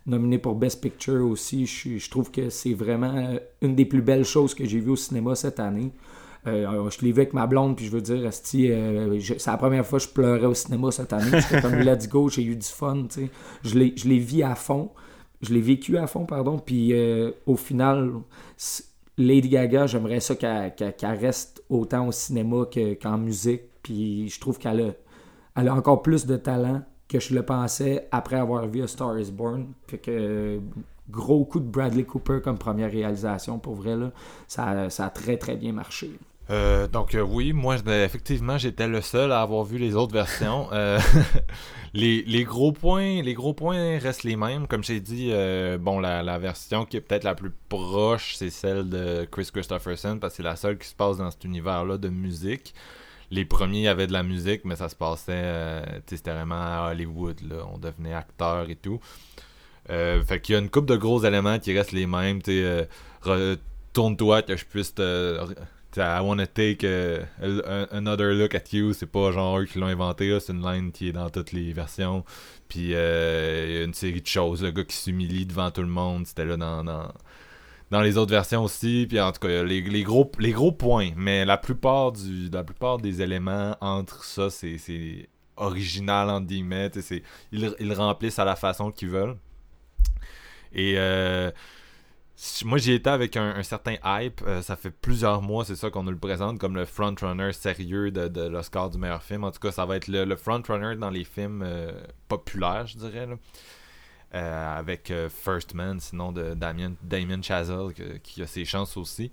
[0.10, 1.66] nominé pour Best Picture aussi.
[1.66, 4.92] Je, je trouve que c'est vraiment euh, une des plus belles choses que j'ai vues
[4.92, 5.92] au cinéma cette année.
[6.48, 9.86] Euh, je l'ai vu avec ma blonde, puis je veux dire, euh, c'est la première
[9.86, 11.42] fois que je pleurais au cinéma cette année.
[11.42, 13.08] C'était comme Let's Go, j'ai eu du fun.
[13.64, 14.90] Je l'ai je l'ai vu à fond.
[15.42, 16.58] Je l'ai vécu à fond, pardon.
[16.60, 18.12] Puis euh, au final,
[19.18, 23.62] Lady Gaga, j'aimerais ça qu'elle reste autant au cinéma que- qu'en musique.
[23.84, 24.92] Puis je trouve qu'elle a,
[25.62, 29.20] elle a encore plus de talent que je le pensais après avoir vu A Star
[29.20, 29.74] is Born.
[29.88, 30.60] Fait que euh,
[31.10, 33.58] gros coup de Bradley Cooper comme première réalisation.
[33.58, 34.12] Pour vrai, là,
[34.48, 36.12] ça, a très très bien marché.
[36.52, 40.14] Euh, donc euh, oui, moi ben, effectivement j'étais le seul à avoir vu les autres
[40.14, 40.70] versions.
[41.96, 44.68] Les, gros points, les gros points restent les mêmes.
[44.68, 45.34] Comme j'ai dit,
[45.80, 50.20] bon la, la, version qui est peut-être la plus proche, c'est celle de Chris Christopherson
[50.22, 52.76] parce que c'est la seule qui se passe dans cet univers-là de musique.
[53.32, 57.40] Les premiers avaient de la musique, mais ça se passait, c'était vraiment à Hollywood.
[57.48, 57.66] Là.
[57.74, 59.00] On devenait acteur et tout.
[59.88, 62.42] fait qu'il y a une coupe de gros éléments qui restent les mêmes.
[63.94, 65.38] Tourne-toi que je puisse te
[65.98, 67.26] I wanna take uh,
[67.92, 68.94] another look at you.
[68.94, 71.74] C'est pas genre eux qui l'ont inventé, c'est une line qui est dans toutes les
[71.74, 72.24] versions.
[72.68, 74.64] Puis euh, a une série de choses.
[74.64, 77.12] Le gars qui s'humilie devant tout le monde, c'était là dans, dans,
[77.92, 79.06] les autres versions aussi.
[79.08, 81.12] Puis en tout cas, les, gros, les gros points.
[81.16, 86.92] Mais la plupart, du, la plupart des éléments entre ça, c'est original, entre guillemets.
[87.52, 89.38] Ils, ils remplissent à la façon qu'ils veulent.
[90.74, 90.96] Et.
[90.98, 91.52] Euh,
[92.64, 94.42] moi j'y étais avec un, certain hype.
[94.46, 98.12] Euh, ça fait plusieurs mois, c'est ça qu'on nous le présente comme le frontrunner sérieux
[98.12, 99.44] de, l'Oscar du meilleur film.
[99.44, 101.92] En tout cas, ça va être le, frontrunner dans les films euh,
[102.28, 103.28] populaires, je dirais.
[103.28, 103.36] Euh,
[104.32, 109.32] avec First Man, sinon de Damien, Damien Chazelle, qui a ses chances aussi.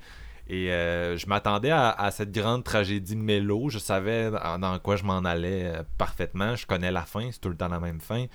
[0.49, 3.69] Et je m'attendais à, cette grande tragédie mélo.
[3.69, 6.57] Je savais dans quoi je m'en allais parfaitement.
[6.57, 8.27] Je connais la fin, c'est tout le temps la même fin.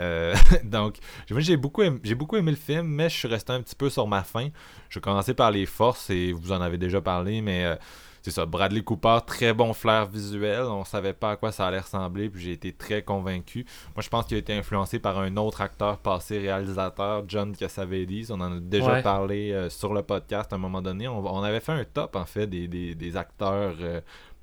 [0.00, 0.98] Euh, donc,
[1.28, 4.48] j'ai beaucoup, aimé, le film, mais je suis resté un petit peu sur ma fin.
[4.88, 7.76] Je vais commencer par les forces et vous en avez déjà parlé, mais euh,
[8.24, 8.46] c'est ça.
[8.46, 10.62] Bradley Cooper, très bon flair visuel.
[10.62, 13.66] On savait pas à quoi ça allait ressembler, puis j'ai été très convaincu.
[13.94, 18.30] Moi, je pense qu'il a été influencé par un autre acteur passé réalisateur, John Cassavetes.
[18.30, 21.06] On en a déjà parlé euh, sur le podcast à un moment donné.
[21.06, 23.74] On, avait fait un top, en fait, des, des acteurs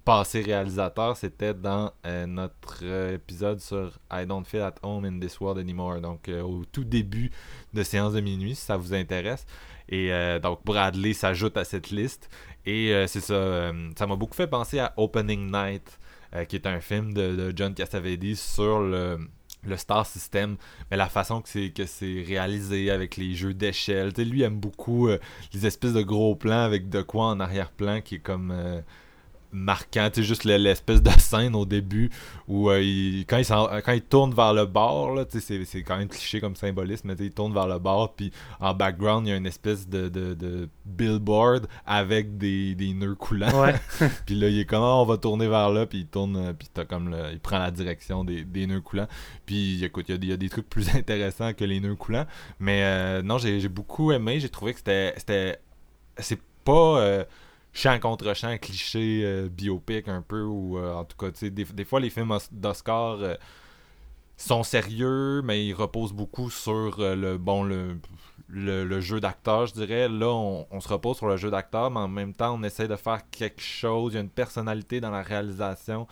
[0.04, 5.20] passé réalisateur, c'était dans euh, notre euh, épisode sur I Don't Feel at Home in
[5.20, 6.02] This World Anymore.
[6.02, 7.32] Donc, euh, au tout début
[7.74, 9.46] de séance de minuit, si ça vous intéresse.
[9.94, 10.10] Et
[10.42, 12.30] donc, Bradley s'ajoute à cette liste.
[12.66, 16.00] Et c'est ça, ça m'a beaucoup fait penser à Opening Night,
[16.48, 19.18] qui est un film de, John Cassavetes sur le,
[19.64, 20.58] le Star System,
[20.90, 21.50] mais la façon que
[21.86, 24.12] c'est réalisé avec les jeux d'échelle.
[24.18, 25.10] Lui aime beaucoup
[25.54, 28.54] les espèces de gros plans avec de quoi en arrière-plan qui est comme
[29.52, 30.10] marquant.
[30.10, 32.10] Tu sais, juste l'espèce de scène au début
[32.48, 36.40] où euh, il, quand, il quand il tourne vers le bord, c'est quand même cliché
[36.40, 39.46] comme symbolisme, mais il tourne vers le bord, puis en background, il y a une
[39.46, 43.62] espèce de, de, billboard avec des, des nœuds coulants.
[43.62, 43.76] Ouais.
[44.26, 46.54] puis là, il est comme, ah, on va tourner vers là, puis il tourne, euh,
[46.54, 49.08] puis comme il prend la direction des, des nœuds coulants.
[49.46, 52.26] Puis écoute, il y, a, des trucs plus intéressants que les nœuds coulants.
[52.60, 55.60] Mais euh, non, j'ai beaucoup aimé, j'ai trouvé que c'était.
[56.18, 57.26] C'est pas
[57.74, 61.86] chant contre chant, cliché euh, biopic un peu, ou euh, en tout cas, des, des
[61.86, 63.36] fois les films d'Oscar euh,
[64.38, 67.98] sont sérieux, mais ils reposent beaucoup sur le bon le,
[68.50, 70.10] le, jeu d'acteur, je dirais.
[70.10, 72.96] Là, on, se repose sur le jeu d'acteur, mais en même temps, on essaie de
[72.96, 74.14] faire quelque chose.
[74.14, 76.08] Il y a une personnalité dans la réalisation.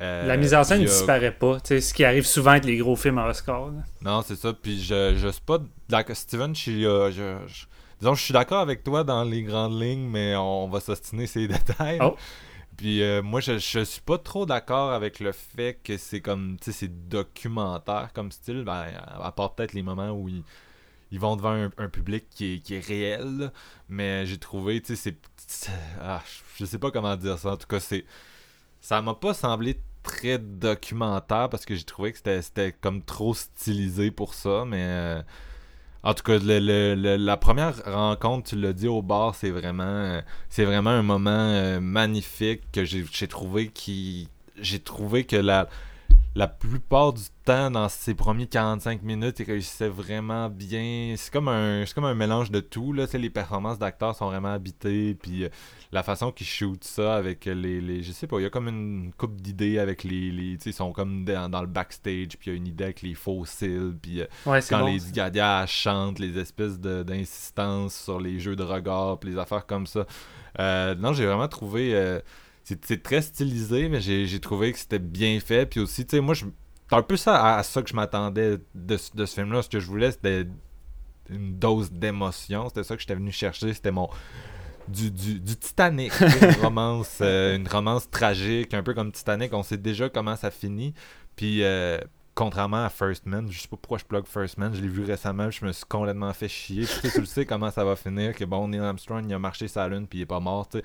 [0.00, 3.18] la mise en scène ne disparaît pas, ce qui arrive souvent avec les gros films
[3.18, 3.70] à Oscar.
[4.00, 4.54] Non, c'est ça.
[4.54, 5.58] Puis je, je suis pas.
[6.14, 7.66] Steven, je, je
[8.00, 11.48] disons, je suis d'accord avec toi dans les grandes lignes, mais on va s'ostiner ces
[11.48, 11.98] détails.
[12.02, 12.16] Oh.
[12.76, 16.58] Puis euh, moi, je, je suis pas trop d'accord avec le fait que c'est comme,
[16.58, 18.86] tu sais, c'est documentaire comme style, ben,
[19.20, 20.42] à part peut-être les moments où ils,
[21.10, 23.50] ils vont devant un, public qui est, qui est réel,
[23.88, 25.70] mais j'ai trouvé, tu sais, c'est...
[26.00, 26.22] Ah,
[26.56, 28.04] je sais pas comment dire ça, en tout cas, c'est...
[28.80, 34.10] Ça m'a pas semblé très documentaire parce que j'ai trouvé que c'était comme trop stylisé
[34.10, 34.82] pour ça, mais...
[34.82, 35.22] Euh,
[36.06, 40.90] en tout cas, la première rencontre, tu l'as dit au bar, c'est vraiment, c'est vraiment
[40.90, 45.68] un moment euh, magnifique que j'ai trouvé qui, j'ai trouvé que la,
[46.36, 51.14] la plupart du temps, dans ses premiers 45 minutes, il réussissait vraiment bien.
[51.16, 52.92] C'est comme un comme un mélange de tout.
[52.92, 53.06] Là.
[53.14, 55.14] les performances d'acteurs sont vraiment habitées.
[55.14, 55.48] Puis euh,
[55.92, 58.68] la façon qu'ils shootent ça avec les, les, Je sais pas, il y a comme
[58.68, 60.30] une coupe d'idées avec les.
[60.30, 62.36] les ils sont comme dans, le backstage.
[62.38, 63.96] Puis il y a une idée avec les fossiles.
[64.00, 69.18] Puis euh, quand les Gadia chantent, les espèces d'insistance sur les jeux de regard.
[69.20, 70.04] Puis les affaires comme ça.
[70.58, 72.20] Euh, non, j'ai vraiment trouvé
[72.66, 75.66] c'est très stylisé, mais j'ai trouvé que c'était bien fait.
[75.66, 76.46] Puis aussi, tu sais, moi, c'est
[76.90, 79.62] un peu ça à, ça que je m'attendais de, ce film-là.
[79.62, 80.46] Ce que je voulais, c'était
[81.30, 82.68] une dose d'émotion.
[82.68, 83.72] C'était ça que j'étais venu chercher.
[83.72, 84.08] C'était mon.
[84.88, 89.78] Du, du, Titanic, une romance, euh, une romance tragique, un peu comme Titanic, on sait
[89.78, 90.94] déjà comment ça finit.
[91.34, 91.98] Puis euh,
[92.36, 95.02] contrairement à First Man, je sais pas pourquoi je plug First Man, je l'ai vu
[95.02, 96.86] récemment, je me suis complètement fait chier.
[96.86, 99.66] tu, sais, le sais comment ça va finir, que bon, Neil Armstrong il a marché
[99.66, 100.68] sa lune puis il est pas mort.
[100.72, 100.84] sais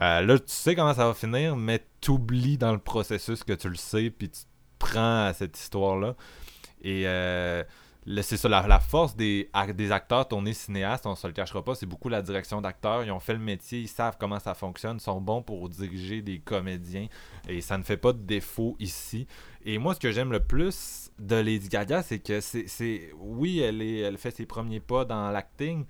[0.00, 3.68] euh, là, tu sais comment ça va finir, mais t'oublies dans le processus que tu
[3.68, 4.40] le sais, puis tu
[4.78, 6.16] prends à cette histoire-là.
[6.82, 7.62] Et euh,
[8.22, 11.86] c'est ça, la, force des, des acteurs tournés cinéastes, on se le cachera pas, c'est
[11.86, 13.04] beaucoup la direction d'acteurs.
[13.04, 16.20] Ils ont fait le métier, ils savent comment ça fonctionne, ils sont bons pour diriger
[16.20, 17.06] des comédiens
[17.48, 19.26] et ça ne fait pas de défaut ici.
[19.64, 23.12] Et moi, ce que j'aime le plus de Lady Gaga, c'est que c'est.
[23.18, 25.84] Oui, elle, est, elle fait ses premiers pas dans l'acting,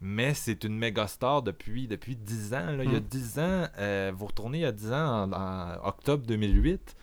[0.00, 2.78] mais c'est une méga star depuis, depuis 10 ans.
[2.82, 3.40] Il y a 10 mm.
[3.40, 6.96] ans, euh, vous retournez il y a 10 ans, en octobre 2008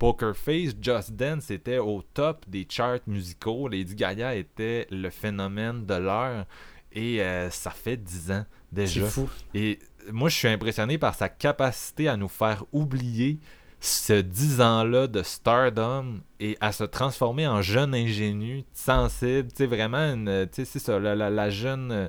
[0.00, 3.68] Poker Face, Just Dance était au top des charts musicaux.
[3.68, 6.46] Lady Gaga était le phénomène de l'heure.
[6.92, 9.02] Et euh, ça fait 10 ans déjà.
[9.02, 9.28] C'est fou.
[9.54, 9.78] Et
[10.10, 13.38] moi, je suis impressionné par sa capacité à nous faire oublier
[13.78, 19.50] ce 10 ans-là de stardom et à se transformer en jeune ingénu, sensible.
[19.50, 22.08] Tu sais, vraiment, tu sais, c'est ça, la, jeune.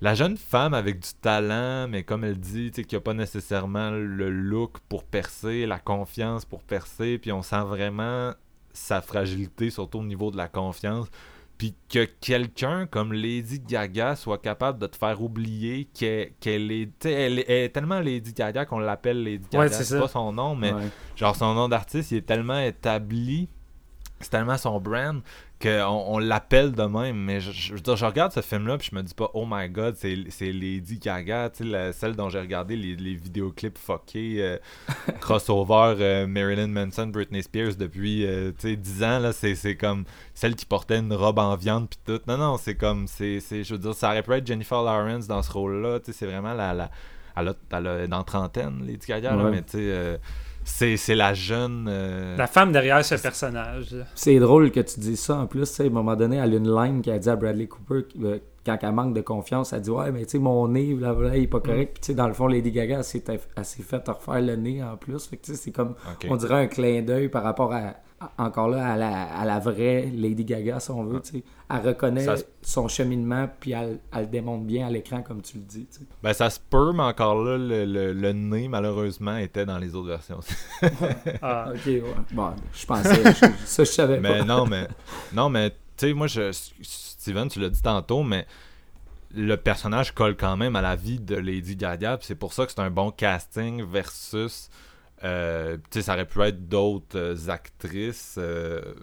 [0.00, 4.30] La jeune femme avec du talent, mais comme elle dit, qui n'a pas nécessairement le
[4.30, 8.32] look pour percer, la confiance pour percer, puis on sent vraiment
[8.72, 11.08] sa fragilité, surtout au niveau de la confiance.
[11.56, 17.40] Puis que quelqu'un comme Lady Gaga soit capable de te faire oublier qu'elle est, elle
[17.40, 19.68] est tellement Lady Gaga qu'on l'appelle Lady Gaga.
[19.68, 20.72] c'est pas son nom, mais
[21.16, 23.48] genre son nom d'artiste, il est tellement établi,
[24.20, 25.20] c'est tellement son brand
[25.60, 27.16] qu'on on, l'appelle de même.
[27.16, 30.52] Mais je, je, regarde ce film-là, puis je me dis pas, oh my god, c'est
[30.52, 31.50] Lady Gaga,
[31.92, 34.58] celle dont j'ai regardé les, les vidéoclips fuckés, euh,
[35.20, 39.18] crossover euh, Marilyn Manson, Britney Spears depuis euh, 10 ans.
[39.18, 40.04] là C'est comme
[40.34, 42.20] celle qui portait une robe en viande, puis tout.
[42.28, 45.42] Non, non, c'est comme, c'est je veux dire, ça aurait pu être Jennifer Lawrence dans
[45.42, 45.98] ce rôle-là.
[46.04, 46.74] C'est vraiment la.
[46.74, 46.90] la
[47.38, 50.18] elle, a, elle a dans trentaine, Lady Gaga, mais tu sais euh,
[50.68, 51.86] c'est la jeune.
[51.88, 53.94] Euh, la femme derrière ce personnage.
[54.14, 55.80] C'est drôle que tu dises ça en plus.
[55.80, 58.38] À un moment donné, elle a une line qui a dit à Bradley Cooper euh,
[58.76, 61.44] quand elle manque de confiance, elle dit Ouais, mais tu sais, mon nez, là, il
[61.44, 61.94] est pas correct.
[61.94, 63.04] Puis tu sais, dans le fond, Lady Gaga, elle
[63.64, 65.26] s'est fait refaire le nez en plus.
[65.26, 65.94] Fait que c'est comme,
[66.28, 67.94] on dirait un clin d'œil par rapport à
[68.36, 71.20] encore là, à la, à la, vraie Lady Gaga, si on veut.
[71.22, 72.26] sais Elle reconnaît
[72.62, 75.86] son cheminement, puis elle, elle, le démontre bien à l'écran, comme tu le dis.
[76.22, 80.08] Ben, ça se peut, mais encore là, le, le, nez, malheureusement, était dans les autres
[80.08, 80.40] versions.
[81.42, 82.02] ah, ok, ouais.
[82.32, 84.88] Bon, je pensais, ça, je savais mais Non, mais,
[85.32, 88.46] non, mais tu sais, moi, je, Steven, tu l'as dit tantôt, mais
[89.34, 92.72] le personnage colle quand même à la vie de Lady Gaga, c'est pour ça que
[92.72, 94.70] c'est un bon casting versus
[95.24, 98.94] euh, ça aurait pu être d'autres euh, actrices euh,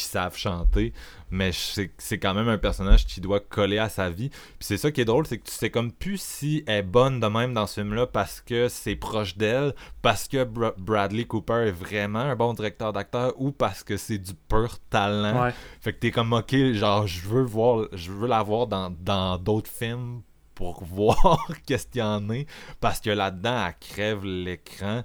[0.00, 0.92] qui savent chanter,
[1.30, 4.30] mais c'est quand même un personnage qui doit coller à sa vie.
[4.30, 6.82] Puis c'est ça qui est drôle, c'est que tu sais comme plus si elle est
[6.82, 11.66] bonne de même dans ce film-là parce que c'est proche d'elle, parce que Bradley Cooper
[11.68, 15.52] est vraiment un bon directeur d'acteur ou parce que c'est du pur talent.
[15.80, 19.70] Fait que t'es comme ok, genre je veux voir, je veux la voir dans d'autres
[19.70, 20.22] films
[20.54, 22.42] pour voir qu'est-ce qu'il y en a
[22.80, 25.04] parce que là-dedans elle crève l'écran.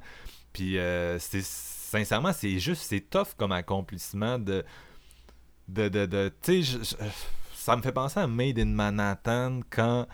[0.51, 4.63] Puis euh, c'est sincèrement, c'est juste, c'est tough comme accomplissement de.
[5.67, 6.80] De, de, de tu sais,
[7.54, 10.08] ça me fait penser à Made in Manhattan quand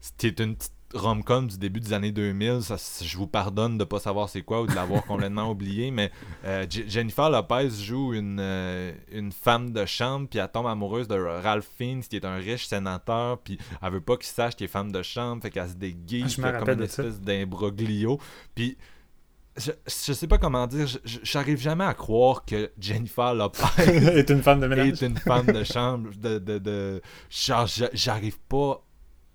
[0.00, 2.62] c'était une petite rom-com du début des années 2000.
[2.62, 6.10] Ça, je vous pardonne de pas savoir c'est quoi ou de l'avoir complètement oublié, mais
[6.44, 11.16] euh, Jennifer Lopez joue une, euh, une femme de chambre, puis elle tombe amoureuse de
[11.16, 14.68] Ralph Fiennes, qui est un riche sénateur, puis elle veut pas qu'il sache qu'il est
[14.68, 18.18] femme de chambre, fait qu'elle se déguise, ah, comme une espèce d'imbroglio.
[18.54, 18.76] Puis
[19.56, 24.42] je, je sais pas comment dire, j'arrive jamais à croire que Jennifer Lopez est une
[24.42, 25.02] femme de ménage.
[25.02, 26.10] Est une femme de chambre.
[26.16, 27.02] De, de, de...
[27.30, 28.82] J'arrive pas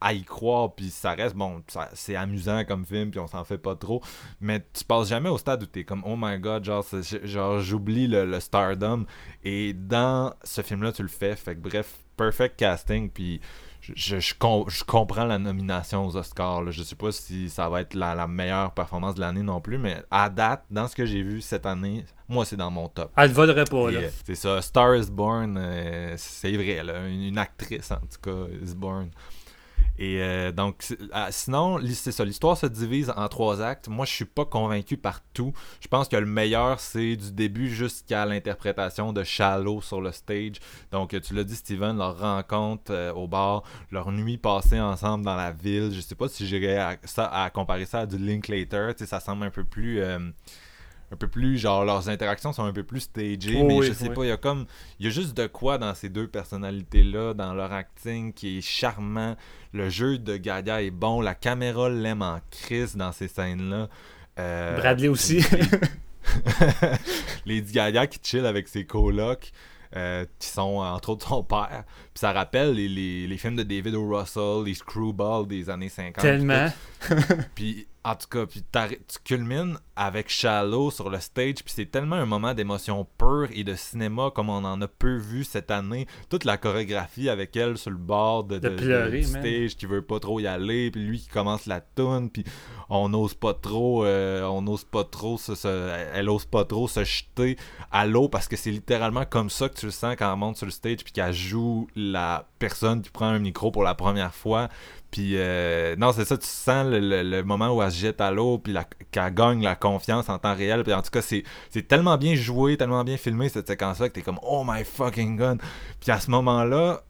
[0.02, 1.62] à y croire, puis ça reste, bon,
[1.94, 4.02] c'est amusant comme film, puis on s'en fait pas trop,
[4.40, 6.84] mais tu passes jamais au stade où t'es comme, oh my god, genre,
[7.24, 9.06] genre j'oublie le, le, stardom,
[9.44, 13.40] et dans ce film-là, tu le fais, fait que bref, perfect casting, puis
[13.96, 16.64] je, je, comprends la nomination aux Oscars.
[16.64, 16.72] Là.
[16.72, 19.98] Je sais pas si ça va être la, meilleure performance de l'année non plus, mais
[20.10, 23.12] à date, dans ce que j'ai vu cette année, moi, c'est dans mon top.
[23.18, 24.00] Elle volerait pas, là.
[24.00, 24.62] Euh, c'est ça.
[24.62, 27.08] Star is Born, euh, c'est vrai, là.
[27.08, 29.10] une actrice, en tout cas, is Born.
[29.98, 32.26] Et euh, donc, ah, sinon, c'est ça.
[32.26, 33.88] L'histoire se divise en trois actes.
[33.88, 35.54] Moi, je suis pas convaincu par tout.
[35.80, 40.56] Je pense que le meilleur, c'est du début jusqu'à l'interprétation de Shallow sur le stage.
[40.92, 45.36] Donc, tu l'as dit, Steven, leur rencontre euh, au bar, leur nuit passée ensemble dans
[45.36, 45.92] la ville.
[45.94, 48.94] Je sais pas si j'irais à, à comparer ça à du Linklater.
[48.94, 50.02] Tu sais, ça semble un peu plus.
[51.12, 54.24] Un peu plus genre leurs interactions sont un peu plus stagées mais je sais pas
[54.24, 54.66] il y a comme
[55.00, 58.58] il y a juste de quoi dans ces deux personnalités là dans leur acting qui
[58.58, 59.36] est charmant
[59.74, 63.90] le jeu de Gaga est bon la caméra l'aime en crise dans ces scènes là
[64.40, 65.44] euh, Bradley aussi
[67.46, 69.52] Lady Gaga qui chill avec ses colocs
[69.94, 71.84] euh, qui sont entre autres son père.
[72.14, 74.08] Puis ça rappelle les, les, les, films de David O.
[74.08, 76.22] Russell, les Screwball des années 50.
[76.22, 76.68] Tellement.
[77.56, 82.16] Puis en tout cas, puis tu culmines avec Shallow sur le stage, puis c'est tellement
[82.16, 86.08] un moment d'émotion pure et de cinéma comme on en a peu vu cette année.
[86.30, 90.40] Toute la chorégraphie avec elle sur le bord de, du stage qui veut pas trop
[90.40, 92.44] y aller, puis lui qui commence la tune, puis
[92.90, 97.56] on n'ose pas trop, euh, on n'ose pas trop, elle ose pas trop se jeter
[97.92, 100.58] à l'eau parce que c'est littéralement comme ça que tu le sens quand elle monte
[100.58, 104.34] sur le stage puis qu'elle joue la personne qui prend un micro pour la première
[104.34, 104.70] fois
[105.12, 108.58] puis euh, non, c'est ça, tu sens le, moment où elle se jette à l'eau,
[108.58, 108.74] puis
[109.12, 110.84] qu'elle gagne la confiance en temps réel.
[110.84, 111.44] Puis en tout cas, c'est
[111.88, 115.58] tellement bien joué, tellement bien filmé cette séquence-là que t'es comme Oh my fucking gun.
[116.00, 117.04] Puis à ce moment-là,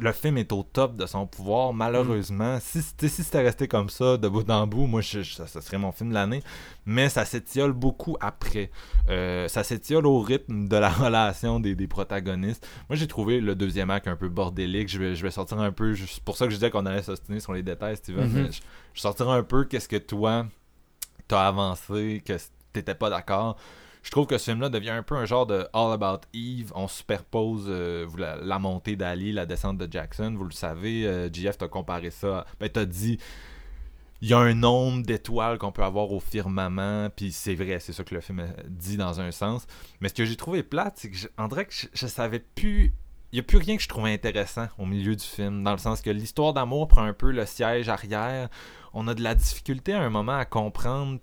[0.00, 2.58] le film est au top de son pouvoir, malheureusement.
[2.60, 5.92] Si, si c'était resté comme ça, de bout en bout, moi, je, ça, serait mon
[5.92, 6.42] film de l'année.
[6.86, 8.70] Mais ça s'étiole beaucoup après.
[9.08, 12.66] Euh, ça s'étiole au rythme de la relation des, protagonistes.
[12.88, 14.88] Moi, j'ai trouvé le deuxième acte un peu bordélique.
[14.88, 15.94] Je vais, je vais sortir un peu.
[15.94, 18.28] C'est pour ça que je disais qu'on allait s'ostiner sur les détails, Steven.
[18.28, 18.52] Mm-hmm.
[18.52, 18.60] je,
[18.94, 20.46] je sortirai un peu qu'est-ce que toi,
[21.28, 22.34] t'as avancé, que
[22.72, 23.56] t'étais pas d'accord
[24.04, 26.70] je trouve que ce film-là devient un peu un genre de All About Eve.
[26.74, 30.34] On superpose euh, la, montée d'Ali, la descente de Jackson.
[30.36, 31.28] Vous le savez, euh,
[31.58, 32.44] t'a comparé ça.
[32.60, 33.18] Ben, t'as dit
[34.20, 37.92] il y a un nombre d'étoiles qu'on peut avoir au firmament, puis c'est vrai, c'est
[37.92, 39.66] ça que le film dit dans un sens.
[40.00, 42.94] Mais ce que j'ai trouvé plate, c'est que je, dirait que je, savais plus.
[43.34, 46.00] N'y a plus rien que je trouvais intéressant au milieu du film, dans le sens
[46.00, 48.48] que l'histoire d'amour prend un peu le siège arrière
[48.96, 51.18] on a de la difficulté à un moment à comprendre.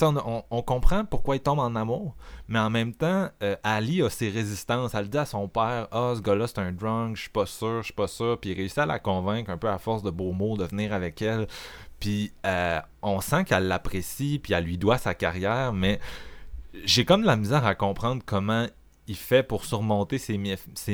[0.52, 2.16] On, comprend pourquoi il tombe en amour,
[2.50, 4.94] mais en même temps, euh, Ali a ses résistances.
[4.94, 7.78] Elle dit à son père Ah, ce gars-là, c'est un drunk, je suis pas sûr,
[7.78, 8.38] je suis pas sûr.
[8.40, 10.92] Puis il réussit à la convaincre un peu à force de beaux mots de venir
[10.92, 11.48] avec elle.
[12.02, 16.02] Puis euh, on sent qu'elle l'apprécie, puis elle lui doit sa carrière, mais
[16.84, 18.68] j'ai comme de la misère à comprendre comment
[19.16, 20.38] fait pour surmonter ses,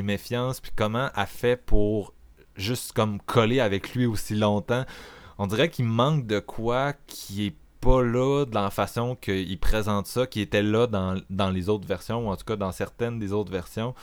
[0.01, 2.13] méfiances, puis comment elle fait pour
[2.55, 4.86] juste comme coller avec lui aussi longtemps
[5.38, 10.07] on dirait qu'il manque de quoi qui est pas là dans la façon qu'il présente
[10.07, 13.34] ça, qui était là dans, les autres versions, ou en tout cas dans certaines des
[13.34, 13.93] autres versions.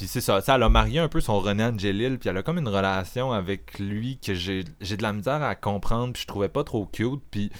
[0.00, 2.42] Puis c'est ça, ça, elle a marié un peu son René Angelil, puis elle a
[2.42, 6.48] comme une relation avec lui que j'ai de la misère à comprendre, puis je trouvais
[6.48, 7.20] pas trop cute.
[7.30, 7.50] Puis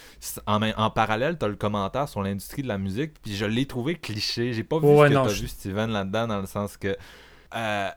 [0.47, 3.95] en, en parallèle, t'as le commentaire sur l'industrie de la musique, puis je l'ai trouvé
[3.95, 4.55] cliché.
[4.55, 6.97] J'ai pas vu ce que t'as vu Steven là-dedans, dans le sens que,
[7.57, 7.89] euh,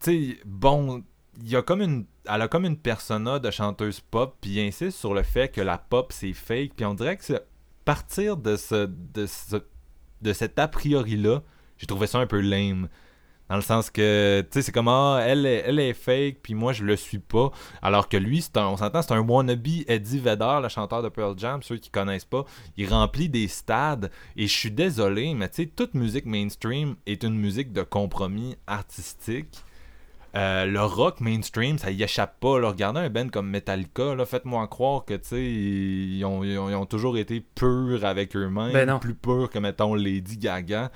[0.00, 1.04] tu sais, bon,
[1.42, 4.60] il y a comme une elle a comme une persona de chanteuse pop puis il
[4.60, 7.42] insiste sur le fait que la pop c'est fake puis on dirait que
[7.84, 9.56] partir de ce de ce
[10.22, 11.42] de cet a priori là
[11.76, 12.88] j'ai trouvé ça un peu lame
[13.52, 16.54] dans le sens que tu sais c'est comme ah elle est, elle est fake puis
[16.54, 17.50] moi je le suis pas
[17.82, 21.38] alors que lui c'est on s'entend c'est un wannabe Eddie Vedder le chanteur de Pearl
[21.38, 22.46] Jam ceux qui connaissent pas
[22.78, 27.24] il remplit des stades et je suis désolé mais tu sais toute musique mainstream est
[27.24, 29.62] une musique de compromis artistique
[30.34, 32.58] euh, le rock mainstream, ça y échappe pas.
[32.66, 38.02] Regardez un band comme Metallica, faites-moi croire que ils ont, ils, ont, toujours été purs
[38.06, 40.90] avec eux-mêmes, ben plus purs que mettons Lady Gaga.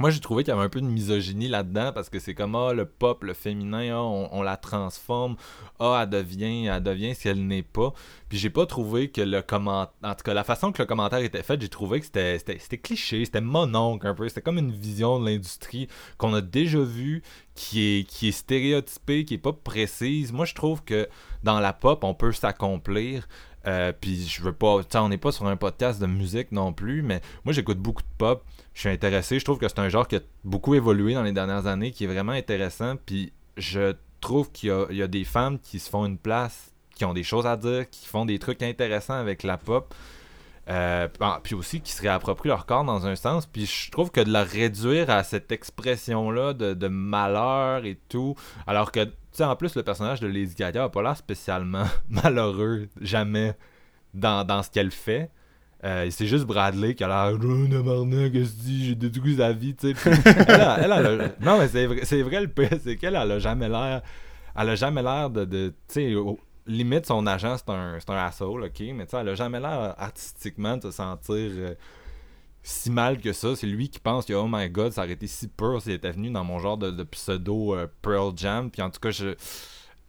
[0.00, 2.54] Moi, j'ai trouvé qu'il y avait un peu de misogynie là-dedans parce que c'est comme
[2.54, 5.36] ah, le pop, le féminin, ah, on, la transforme,
[5.78, 7.92] ah, elle devient, elle devient ce qu'elle n'est pas.
[8.30, 11.18] Puis j'ai pas trouvé que le commentaire, en tout cas, la façon que le commentaire
[11.18, 15.20] était fait, j'ai trouvé que c'était cliché, c'était mononcle un peu, c'était comme une vision
[15.20, 15.86] de l'industrie
[16.16, 17.22] qu'on a déjà vue,
[17.54, 20.32] qui est, qui est stéréotypée, qui est pas précise.
[20.32, 21.10] Moi, je trouve que
[21.42, 23.28] dans la pop, on peut s'accomplir.
[23.66, 27.02] Euh, puis je veux pas, on n'est pas sur un podcast de musique non plus,
[27.02, 28.44] mais moi j'écoute beaucoup de pop
[28.74, 29.38] je suis intéressé.
[29.38, 32.04] Je trouve que c'est un genre qui a beaucoup évolué dans les dernières années, qui
[32.04, 32.94] est vraiment intéressant.
[33.04, 37.12] Puis je trouve qu'il y, a des femmes qui se font une place, qui ont
[37.12, 39.94] des choses à dire, qui font des trucs intéressants avec la pop.
[40.68, 43.44] Euh, ah, puis aussi qui se réapproprient leur corps dans un sens.
[43.44, 48.36] Puis je trouve que de la réduire à cette expression-là de, malheur et tout,
[48.66, 49.00] alors que,
[49.32, 53.54] sais, en plus, le personnage de Lady Gaga n'a pas l'air spécialement malheureux, jamais,
[54.14, 55.30] dans, dans ce qu'elle fait.
[55.82, 59.94] Euh, c'est juste Bradley qui a l'air oh, qu'est-ce que j'ai détruit sa vie, tu
[60.04, 63.68] elle, elle, non, mais c'est vrai, c'est vrai le pire, c'est qu'elle, elle a jamais
[63.68, 64.02] l'air.
[64.56, 65.46] Elle a jamais l'air de.
[65.46, 66.14] de tu sais,
[66.66, 69.58] limite, son agent, c'est un, c'est un asshole, ok, mais tu sais, elle a jamais
[69.58, 71.74] l'air artistiquement de se sentir euh,
[72.62, 73.56] si mal que ça.
[73.56, 76.12] C'est lui qui pense que, oh my god, ça aurait été si pur s'il était
[76.12, 78.70] venu dans mon genre de, pseudo euh, Pearl Jam.
[78.70, 79.34] Puis en tout cas, je.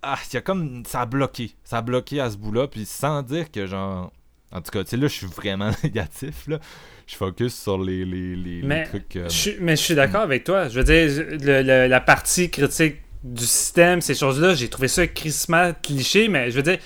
[0.01, 0.83] Ah, y a comme.
[0.85, 1.51] Ça a bloqué.
[1.63, 2.67] Ça a bloqué à ce bout-là.
[2.67, 4.11] Puis sans dire que, genre
[4.51, 6.59] en tout cas, tu sais, là, je suis vraiment négatif, là.
[7.07, 9.15] Je focus sur les, les, les, trucs...
[9.17, 9.27] Euh,
[9.59, 10.69] mais je suis d'accord avec toi.
[10.69, 16.27] Je veux dire, la partie critique du système, ces choses-là, j'ai trouvé ça crissement cliché,
[16.27, 16.79] mais je veux dire,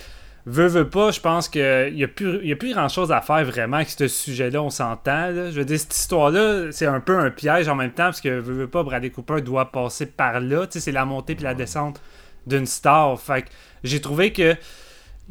[0.45, 3.77] veux, veux pas, je pense qu'il n'y a, plus, a plus grand-chose à faire vraiment
[3.77, 5.27] avec ce sujet-là, on s'entend.
[5.33, 8.29] Je veux dire, cette histoire-là, c'est un peu un piège en même temps, parce que
[8.29, 10.65] veux, veux pas, Bradley Cooper doit passer par là.
[10.67, 12.01] Tu sais, c'est la montée puis la descente
[12.45, 13.19] d'une star.
[13.19, 13.47] Fait que
[13.83, 14.55] j'ai trouvé que...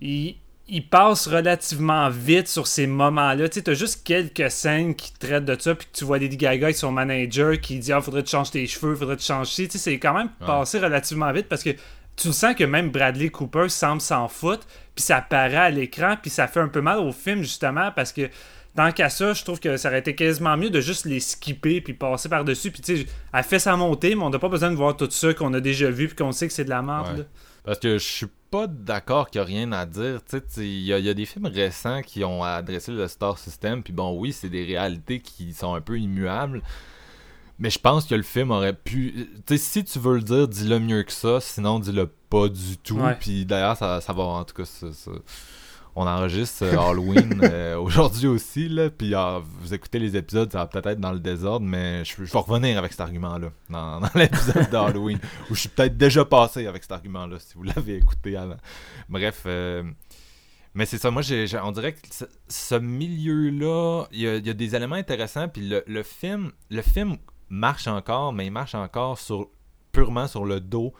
[0.00, 0.34] Il,
[0.66, 3.48] il passe relativement vite sur ces moments-là.
[3.48, 6.36] Tu sais, t'as juste quelques scènes qui traitent de ça, puis que tu vois Lady
[6.36, 9.68] Gaga avec son manager qui dit Ah, faudrait te changer tes cheveux, faudrait te changer.
[9.68, 11.70] Tu sais, c'est quand même passé relativement vite parce que
[12.16, 16.30] tu sens que même Bradley Cooper semble s'en foutre, puis ça paraît à l'écran, puis
[16.30, 18.30] ça fait un peu mal au film, justement, parce que
[18.76, 21.80] tant qu'à ça, je trouve que ça aurait été quasiment mieux de juste les skipper
[21.80, 22.70] puis passer par-dessus.
[22.70, 25.10] Puis tu sais, elle fait sa montée, mais on n'a pas besoin de voir tout
[25.10, 27.26] ça qu'on a déjà vu puis qu'on sait que c'est de la merde.
[27.64, 30.20] Parce que je suis pas d'accord qu'il n'y a rien à dire.
[30.58, 34.18] Il y, y, a des films récents qui ont adressé le Star System, puis bon,
[34.18, 36.62] oui, c'est des réalités qui sont un peu immuables.
[37.58, 39.28] Mais je pense que le film aurait pu.
[39.46, 41.40] Tu sais, si tu veux le dire, dis-le mieux que ça.
[41.40, 43.00] Sinon, dis-le pas du tout.
[43.20, 44.64] Puis d'ailleurs, ça, ça, va en tout cas.
[44.64, 44.88] Ça,
[45.96, 48.68] on enregistre euh, Halloween euh, aujourd'hui aussi.
[48.68, 52.04] Là, puis ah, vous écoutez les épisodes, ça va peut-être être dans le désordre, mais
[52.04, 55.18] je, vais revenir avec cet argument-là dans, l'épisode d'Halloween.
[55.50, 58.56] où je suis peut-être déjà passé avec cet argument-là, si vous l'avez écouté avant.
[59.08, 59.42] Bref.
[59.46, 59.84] Euh,
[60.76, 62.00] mais c'est ça, moi, j'ai, on dirait que
[62.48, 67.16] ce, milieu-là, il y, a, des éléments intéressants, puis le, le, film, le film
[67.54, 69.48] marche encore, mais il marche encore sur
[69.92, 70.92] purement sur le dos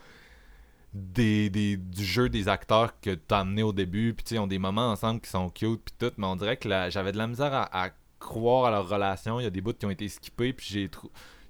[0.93, 4.13] des, du jeu des acteurs que tu as amené au début.
[4.13, 6.13] Puis ils ont des moments ensemble qui sont cute, puis tout.
[6.17, 7.89] Mais on dirait que j'avais de la misère à,
[8.19, 9.39] croire à leur relation.
[9.39, 10.89] Il y a des bouts qui ont été skippés, puis j'ai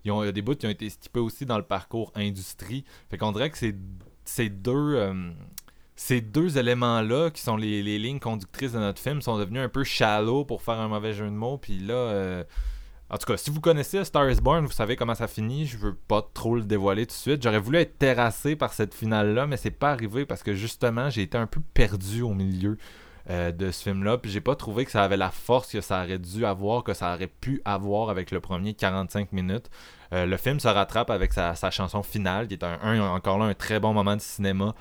[0.04, 2.86] il y a des bouts qui ont été skippés aussi dans le parcours industrie.
[3.10, 3.76] Fait qu'on dirait que c'est
[4.24, 4.96] ces deux.
[4.96, 5.32] Euh,
[5.98, 9.86] ces deux éléments-là, qui sont les, lignes conductrices de notre film, sont devenus un peu
[9.86, 11.58] shallow pour faire un mauvais jeu de mots.
[11.58, 12.44] Puis là, euh,
[13.16, 15.66] en tout cas, si vous connaissez Star is Born, vous savez comment ça finit.
[15.66, 17.42] Je veux pas trop le dévoiler tout de suite.
[17.42, 21.22] J'aurais voulu être terrassé par cette finale-là, mais c'est pas arrivé parce que justement, j'ai
[21.22, 22.78] été un peu perdu au milieu
[23.30, 24.18] euh, de ce film-là.
[24.18, 26.94] Puis j'ai pas trouvé que ça avait la force que ça aurait dû avoir, que
[26.94, 29.70] ça aurait pu avoir avec le premier 45 minutes.
[30.12, 33.80] Euh, le film se rattrape avec sa, chanson finale, qui est encore là un très
[33.80, 34.76] bon moment de cinéma.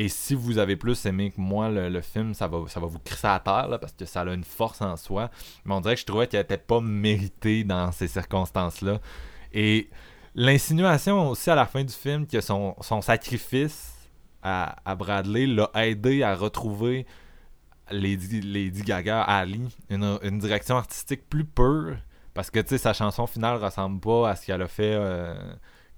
[0.00, 3.00] Et si vous avez plus aimé que moi le, film, ça va, ça va vous
[3.00, 5.28] crisser à terre parce que ça a une force en soi.
[5.64, 9.00] Mais on dirait que je trouvais qu'il n'était pas mérité dans ces circonstances-là.
[9.52, 9.90] Et
[10.36, 13.92] l'insinuation aussi à la fin du film que son, sacrifice
[14.40, 17.04] à, Bradley l'a aidé à retrouver
[17.90, 21.96] Lady, Lady Gaga, Ali, une, direction artistique plus pure.
[22.34, 24.94] Parce que tu sais, sa chanson finale ressemble pas à ce qu'elle a fait.
[24.94, 25.34] Euh,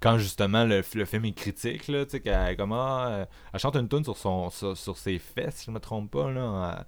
[0.01, 3.23] quand justement le, film est critique, là, tu sais, qu'elle comment, euh,
[3.53, 6.85] elle chante une tune sur, son, sur, ses fesses, si je me trompe pas, là.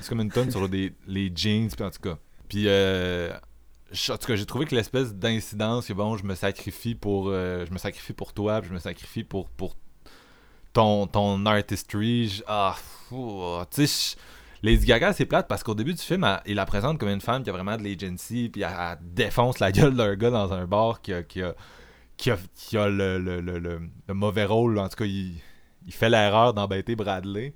[0.00, 2.18] c'est comme une tune sur les jeans, puis en tout cas.
[2.48, 3.32] Puis, euh,
[4.10, 7.64] en tout cas, j'ai trouvé que l'espèce d'incidence, que bon, je me sacrifie pour, euh,
[7.66, 9.76] je me sacrifie pour toi, puis je me sacrifie pour, pour
[10.72, 12.42] ton, ton artistry.
[12.48, 12.74] Ah,
[13.70, 14.16] tu sais,
[14.64, 17.44] Lady Gaga, c'est plate parce qu'au début du film, il la présente comme une femme
[17.44, 21.00] qui a vraiment de l'agency, puis elle, défonce la gueule d'un gars dans un bar
[21.00, 21.54] qui qui a
[22.16, 24.78] qui a, le, mauvais rôle.
[24.78, 25.40] En tout cas, il,
[25.90, 27.54] fait l'erreur d'embêter Bradley.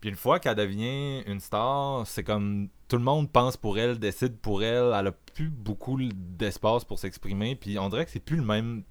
[0.00, 3.98] Puis une fois qu'elle devient une star, c'est comme tout le monde pense pour elle,
[3.98, 4.92] décide pour elle.
[4.98, 7.54] Elle a plus beaucoup d'espace pour s'exprimer.
[7.54, 8.82] Puis on dirait que c'est plus le même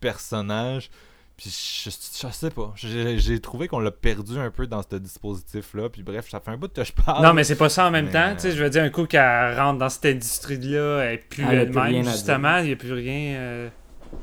[0.00, 0.90] personnage.
[1.36, 1.90] Puis je,
[2.30, 2.72] sais pas.
[2.76, 5.88] J'ai trouvé qu'on l'a perdu un peu dans ce dispositif-là.
[5.88, 7.24] Puis bref, ça fait un bout que je parle.
[7.24, 8.34] Non, mais c'est pas ça en même temps.
[8.34, 11.44] Tu sais, je veux dire, un coup qu'elle rentre dans cette industrie-là, elle est plus
[11.44, 12.58] elle-même, justement.
[12.58, 13.34] Il n'y a plus rien.
[13.34, 13.68] Euh,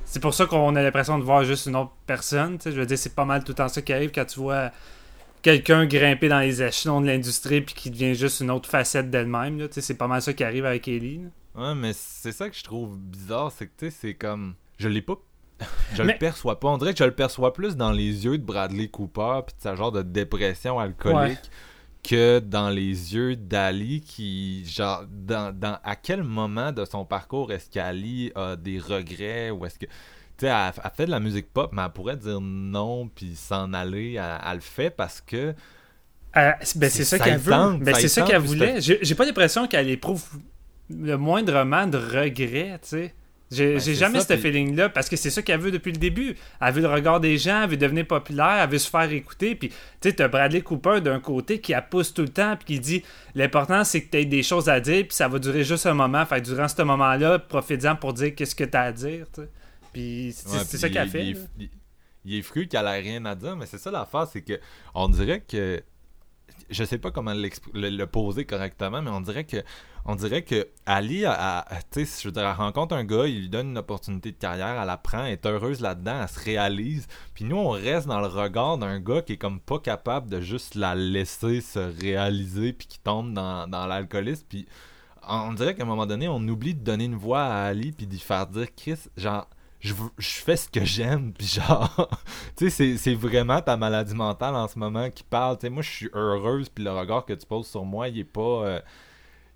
[0.06, 2.58] c'est pour ça qu'on a l'impression de voir juste une autre personne.
[2.64, 4.72] Je veux dire, c'est pas mal tout le temps ça qui arrive quand tu vois
[5.42, 9.68] quelqu'un grimper dans les échelons de l'industrie puis qui devient juste une autre facette d'elle-même.
[9.72, 11.22] C'est pas mal ça qui arrive avec Ellie.
[11.56, 14.56] Ouais, mais c'est ça que je trouve bizarre, c'est que c'est comme.
[14.78, 15.16] Je l'ai pas.
[15.94, 16.70] Je le perçois pas.
[16.70, 19.62] On dirait que je le perçois plus dans les yeux de Bradley Cooper puis de
[19.62, 21.52] sa genre de dépression alcoolique
[22.04, 27.52] que dans les yeux d'Ali qui genre dans, dans, à quel moment de son parcours
[27.52, 29.92] est-ce qu'Ali a des regrets ou est-ce que tu
[30.40, 34.14] sais elle, fait de la musique pop mais elle pourrait dire non puis s'en aller
[34.14, 35.54] elle, le fait parce que
[36.38, 37.78] euh, ben c'est ça qu'elle veut.
[37.80, 38.80] ben c'est ça qu'elle voulait.
[38.80, 40.24] J'ai pas l'impression qu'elle éprouve
[40.90, 43.14] le moindrement de regret tu sais
[43.52, 46.38] j'ai ben, jamais ce feeling-là parce que c'est ça qu'elle veut depuis le début.
[46.62, 49.56] Elle veut le regard des gens, elle veut devenir populaire, elle veut se faire écouter.
[49.56, 52.76] Puis, tu sais, t'as Bradley Cooper d'un côté qui la pousse tout le temps, puis
[52.76, 53.04] qui dit
[53.36, 55.94] l'important c'est que tu aies des choses à dire, puis ça va durer juste un
[55.94, 56.26] moment.
[56.26, 59.26] Fait durant ce moment-là, profite-en pour dire qu'est-ce que t'as à dire.
[59.92, 61.36] Puis, c'est ça qu'elle fait.
[62.24, 64.60] Il, est fru qu'elle a rien à dire, mais c'est ça l'affaire, c'est que
[64.94, 65.82] on dirait que
[66.70, 69.58] je sais pas comment le, poser correctement, mais on dirait que
[70.06, 73.78] on dirait que Ali, je veux dire, elle rencontre un gars, il lui donne une
[73.78, 77.08] opportunité de carrière, elle apprend, elle est heureuse là-dedans, elle se réalise.
[77.36, 80.42] Puis nous, on reste dans le regard d'un gars qui est comme pas capable de
[80.42, 84.46] juste la laisser se réaliser, puis qui tombe dans, dans l'alcoolisme.
[84.50, 84.68] Puis
[85.28, 88.08] on dirait qu'à un moment donné, on oublie de donner une voix à Ali, puis
[88.08, 89.48] d'y faire dire, Chris, genre,
[89.82, 92.10] je, je fais ce que j'aime, puis genre,
[92.56, 95.58] tu sais, c'est vraiment ta maladie mentale en ce moment qui parle.
[95.58, 98.20] Tu sais, moi, je suis heureuse, puis le regard que tu poses sur moi, il
[98.20, 98.80] est pas, euh,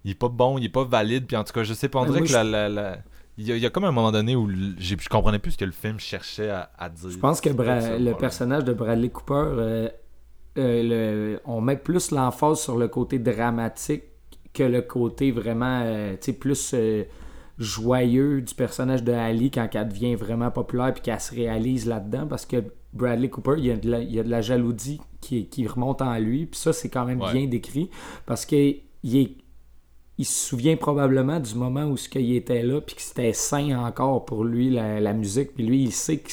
[0.04, 2.00] il est pas bon, il est pas valide, puis en tout cas, je sais pas,
[2.00, 2.98] on dirait que la,
[3.38, 6.00] Il y, a, comme un moment donné où je comprenais plus ce que le film
[6.00, 7.12] cherchait à, dire.
[7.12, 9.90] Je pense que le personnage de Bradley Cooper, euh,
[10.58, 14.04] euh, on met plus l'emphase sur le côté dramatique
[14.54, 16.74] que le côté vraiment, tu sais, plus
[17.58, 22.28] joyeux du personnage de Ali quand elle devient vraiment populaire puis qu'elle se réalise là-dedans
[22.28, 25.00] parce que Bradley Cooper, il y a de la, il y a de la jalousie
[25.22, 27.90] qui, qui, remonte en lui puis ça c'est quand même bien décrit
[28.26, 29.38] parce que il,
[30.18, 33.78] il se souvient probablement du moment où ce qu'il était là puis que c'était sain
[33.80, 36.32] encore pour lui la, musique puis lui il sait que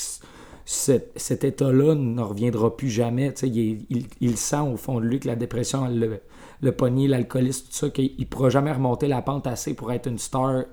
[0.65, 5.29] cet, état-là ne reviendra plus jamais il, il, il, sent au fond de lui que
[5.29, 6.21] la dépression le,
[6.63, 10.07] le pogné, l'alcoolisme, tout ça, qu'il ne pourra jamais remonter la pente assez pour être
[10.07, 10.65] une star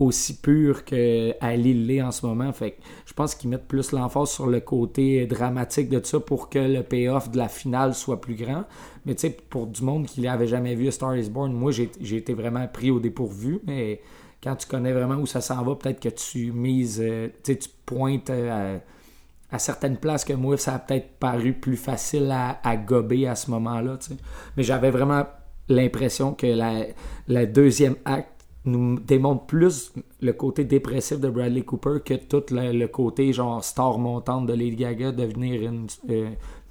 [0.00, 2.50] aussi pur que Ali l'est en ce moment.
[2.52, 6.58] Fait je pense qu'ils mettent plus l'emphase sur le côté dramatique de ça pour que
[6.58, 8.64] le payoff de la finale soit plus grand.
[9.04, 12.16] Mais tu sais, pour du monde qui n'avait jamais vu Star is Born, moi j'ai
[12.16, 13.60] été vraiment pris au dépourvu.
[13.66, 14.00] Mais
[14.42, 18.30] quand tu connais vraiment où ça s'en va, peut-être que tu mises, euh, tu pointes
[18.30, 18.78] euh,
[19.52, 23.50] à, certaines places que moi, ça a peut-être paru plus facile à, gober à ce
[23.50, 23.98] moment-là.
[24.56, 25.26] Mais j'avais vraiment
[25.68, 26.86] l'impression que la,
[27.28, 32.86] la deuxième acte nous démontre plus le côté dépressif de Bradley Cooper que tout le,
[32.86, 36.28] côté genre star montante de Lady Gaga, devenir une euh,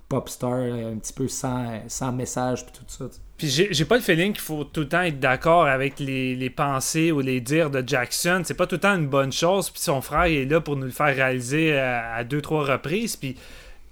[0.07, 3.05] pop star euh, un petit peu sans, sans message puis tout ça.
[3.37, 6.49] Puis j'ai pas le feeling qu'il faut tout le temps être d'accord avec les, les,
[6.49, 8.41] pensées ou les dires de Jackson.
[8.43, 9.69] C'est pas tout le temps une bonne chose.
[9.69, 13.15] Puis son frère est là pour nous le faire réaliser à, deux, trois reprises.
[13.15, 13.39] Puis, tu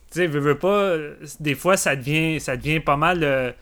[0.09, 0.97] sais, veux pas,
[1.39, 3.23] des fois ça devient, ça devient pas mal.
[3.23, 3.53] Euh,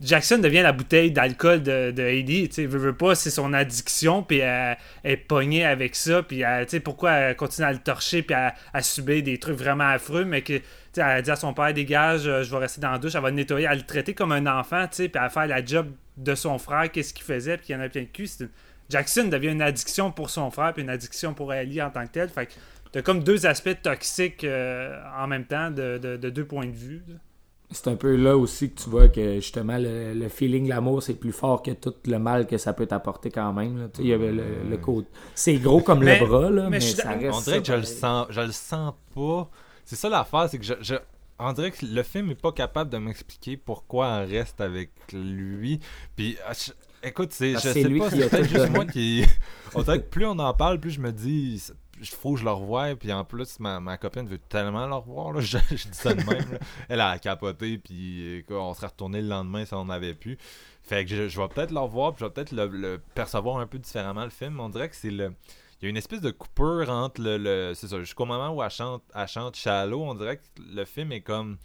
[0.00, 2.48] Jackson devient la bouteille d'alcool de, de Heidi.
[2.48, 6.80] Tu veux, veux pas, c'est son addiction, puis elle, est pognée avec ça, puis sais,
[6.80, 10.54] pourquoi elle continue à le torcher, puis à, subir des trucs vraiment affreux, mais que,
[10.54, 10.62] tu
[10.92, 13.22] sais, elle dit à son père, dégage, euh, je vais rester dans la douche, elle
[13.22, 15.64] va le nettoyer, elle le traiter comme un enfant, tu sais, puis à faire la
[15.64, 18.28] job de son frère, qu'est-ce qu'il faisait, puis il y en a plein de cul.
[18.90, 22.12] Jackson devient une addiction pour son frère, puis une addiction pour Ellie en tant que
[22.12, 22.28] telle.
[22.28, 22.52] Fait que
[22.92, 27.02] t'as comme deux aspects toxiques euh, en même temps, de, deux points de vue
[27.70, 31.32] c'est un peu là aussi que tu vois que justement le, feeling, l'amour, c'est plus
[31.32, 33.90] fort que tout le mal que ça peut t'apporter quand même.
[33.98, 35.04] Il y avait le, code.
[35.34, 37.36] C'est gros comme le bras, là, mais, ça reste.
[37.36, 39.50] On dirait que je le sens, je le sens pas.
[39.84, 40.94] C'est ça l'affaire, c'est que je, je,
[41.38, 45.80] on dirait que le film est pas capable de m'expliquer pourquoi on reste avec lui.
[46.16, 46.52] Puis ah,
[47.02, 49.24] écoute, c'est je sais pas, c'est juste moi qui.
[49.74, 51.62] On dirait que plus on en parle, plus je me dis
[52.00, 52.94] il faut que je le revoie.
[52.96, 55.32] Puis en plus, ma, ma copine veut tellement le revoir.
[55.32, 55.40] Là.
[55.48, 56.58] Je, dis ça de même.
[56.88, 57.78] Elle a capoté.
[57.78, 60.38] Puis on serait retourné le lendemain si on avait pu.
[60.82, 62.14] Fait que je, vais peut-être le revoir.
[62.14, 64.58] Puis je vais peut-être le, percevoir un peu différemment le film.
[64.60, 65.34] On dirait que c'est le.
[65.80, 67.72] Il y a une espèce de coupure entre le.
[67.74, 70.02] c'est ça, jusqu'au moment où elle chante, elle chante Shallow.
[70.02, 70.42] On dirait que
[70.74, 71.58] le film est comme.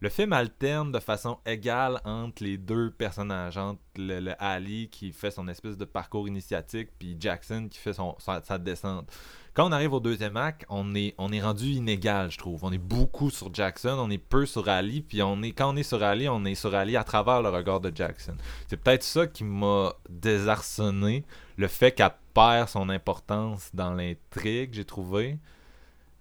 [0.00, 5.32] Le film alterne de façon égale entre les deux personnages, entre le, Ali qui fait
[5.32, 9.10] son espèce de parcours initiatique, puis Jackson qui fait son, sa descente.
[9.58, 12.62] Quand on arrive au deuxième acte, on est, rendu inégal, je trouve.
[12.62, 15.76] On est beaucoup sur Jackson, on est peu sur Ali, puis on est, quand on
[15.76, 18.34] est sur Ali, on est sur Ali à travers le regard de Jackson.
[18.68, 21.24] C'est peut-être ça qui m'a désarçonné,
[21.56, 25.38] le fait qu'elle perd son importance dans l'intrigue, j'ai trouvé.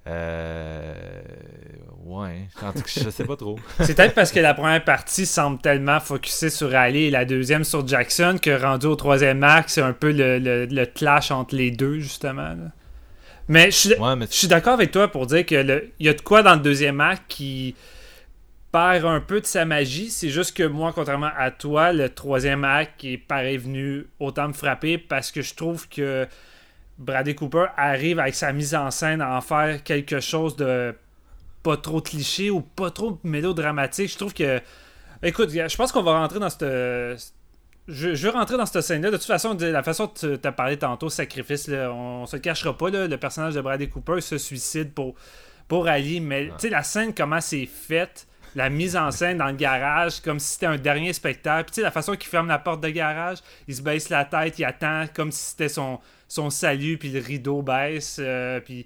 [0.08, 1.22] Euh...
[2.06, 2.48] Ouais,
[2.88, 3.60] je sais pas trop.
[3.82, 7.64] c'est peut-être parce que la première partie semble tellement focusée sur Ali et la deuxième
[7.64, 11.70] sur Jackson que rendu au troisième acte, c'est un peu le, le, clash entre les
[11.70, 12.56] deux, justement.
[13.48, 13.94] Mais je
[14.30, 17.24] suis, d'accord avec toi pour dire qu'il y a de quoi dans le deuxième acte
[17.30, 17.76] qui
[18.72, 20.10] perd un peu de sa magie.
[20.10, 24.54] C'est juste que moi, contrairement à toi, le troisième acte est pareil venu autant me
[24.54, 26.28] frapper parce que je trouve que
[26.98, 30.94] Bradley Cooper arrive avec sa mise en scène à en faire quelque chose de
[31.64, 34.12] pas trop cliché ou pas trop mélodramatique.
[34.12, 34.60] Je trouve que.
[35.24, 37.34] Écoute, je pense qu'on va rentrer dans cette,
[37.88, 39.12] je, veux rentrer dans cette scène-là.
[39.12, 42.42] De toute façon, la façon que tu as parlé tantôt, sacrifice, là, on se le
[42.42, 42.90] cachera pas.
[42.90, 45.16] le personnage de Bradley Cooper se suicide pour,
[45.68, 46.20] pour Ali.
[46.20, 50.40] Mais sais la scène, comment c'est faite, la mise en scène dans le garage, comme
[50.40, 51.72] si c'était un dernier spectacle.
[51.72, 54.66] Puis la façon qu'il ferme la porte de garage, il se baisse la tête, il
[54.66, 58.18] attend comme si c'était son, son salut, puis le rideau baisse.
[58.20, 58.86] Euh, puis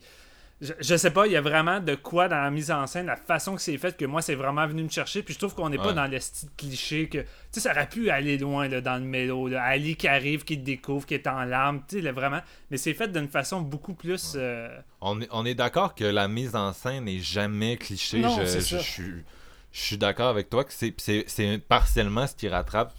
[0.61, 3.15] je, sais pas, il y a vraiment de quoi dans la mise en scène, la
[3.15, 5.23] façon que c'est fait, que moi, c'est vraiment venu me chercher.
[5.23, 7.17] Puis je trouve qu'on n'est pas dans le style cliché que.
[7.17, 9.49] Tu sais, ça aurait pu aller loin dans le mélo.
[9.55, 12.41] Ali qui arrive, qui te découvre, qui est en larmes, tu sais, vraiment.
[12.69, 14.33] Mais c'est fait d'une façon beaucoup plus.
[14.35, 14.69] Euh,
[15.01, 18.21] on est, on est d'accord que la mise en scène n'est jamais cliché.
[18.21, 22.93] je, je, je, suis d'accord avec toi que c'est partiellement ce qui rattrape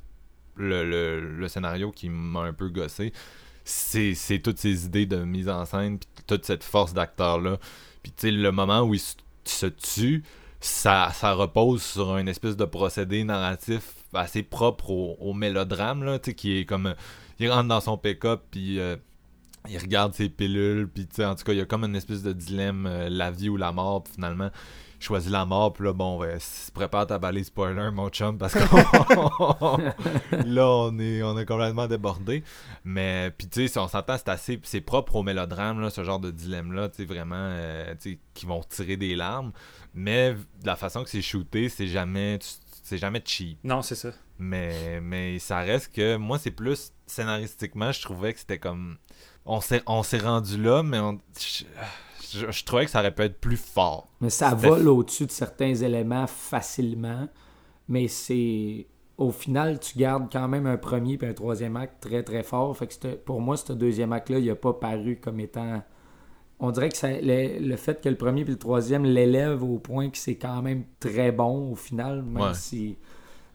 [0.57, 3.13] le, le, le scénario qui m'a un peu gossé
[3.65, 7.59] c'est toutes ces idées de mise en scène, toute cette force d'acteur-là.
[8.03, 9.01] Puis tu sais, le moment où il
[9.45, 10.25] se, tue,
[10.61, 16.35] ça, ça repose sur un espèce de procédé narratif assez propre au, mélodrame, là, tu
[16.35, 16.95] qui est comme...
[17.39, 18.79] il rentre dans son pick-up, puis...
[18.79, 18.97] euh,
[19.69, 21.95] il regarde ses pilules, puis tu sais, en tout cas, il y a comme une
[21.95, 24.51] espèce de dilemme, euh, la vie ou la mort, finalement,
[25.03, 28.39] il choisit la mort, puis là, bon, ben, s- prépare ta balise spoiler, mon chum,
[28.39, 28.61] parce que
[30.47, 32.43] là, on est, on est complètement débordé.
[32.85, 36.05] Mais, puis tu sais, si on s'entend, c'est assez, c'est propre au mélodrame, là, ce
[36.05, 39.53] genre de dilemme-là, tu sais, vraiment, euh, tu sais, qui vont tirer des larmes.
[39.95, 42.39] Mais de la façon que c'est shooté, c'est jamais,
[42.83, 43.59] c'est jamais cheap.
[43.65, 44.11] Non, c'est ça.
[44.39, 48.97] Mais, mais ça reste que moi, c'est plus scénaristiquement, je trouvais que c'était comme.
[49.45, 51.65] On s'est, on s'est rendu là, mais on- je,
[52.33, 54.09] je- je trouvais que ça aurait pu être plus fort.
[54.21, 57.29] Mais ça vole au-dessus de certains éléments facilement.
[57.89, 58.87] Mais c'est.
[59.19, 62.77] Au final, tu gardes quand même un premier et un troisième acte très très fort.
[62.77, 65.83] Fait que pour moi, ce deuxième acte-là, il n'a pas paru comme étant.
[66.61, 69.79] On dirait que ça- le, le fait que le premier et le troisième l'élève au
[69.79, 72.55] point que c'est quand même très bon au final, même Ouais.
[72.55, 72.97] si.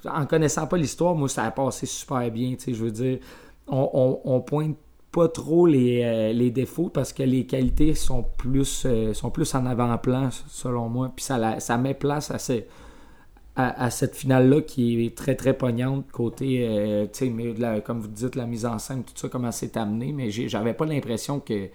[0.05, 2.55] En connaissant pas l'histoire, moi, ça a passé super bien.
[2.65, 3.19] Je veux dire,
[3.67, 4.77] on, on, on pointe
[5.17, 9.55] pas trop les, euh, les défauts parce que les qualités sont plus, euh, sont plus
[9.55, 11.11] en avant-plan, selon moi.
[11.15, 12.61] Puis ça, ça met place à, ce-
[13.55, 17.07] à, à cette finale-là qui est très, très pognante côté, euh,
[17.83, 20.11] comme vous dites, la mise en scène, tout ça, comment c'est amené.
[20.13, 21.69] Mais j'avais pas l'impression que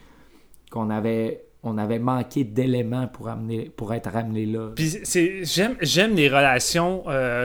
[0.70, 4.70] qu'on avait, on avait manqué d'éléments pour, amener, pour être amené là.
[4.76, 4.98] Puis
[5.42, 7.02] j'aime j'aime les relations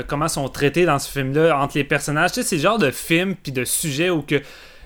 [0.07, 2.33] comment sont traitées dans ce film là entre les personnages.
[2.33, 4.39] Tu sais c'est le genre de film puis de sujet où que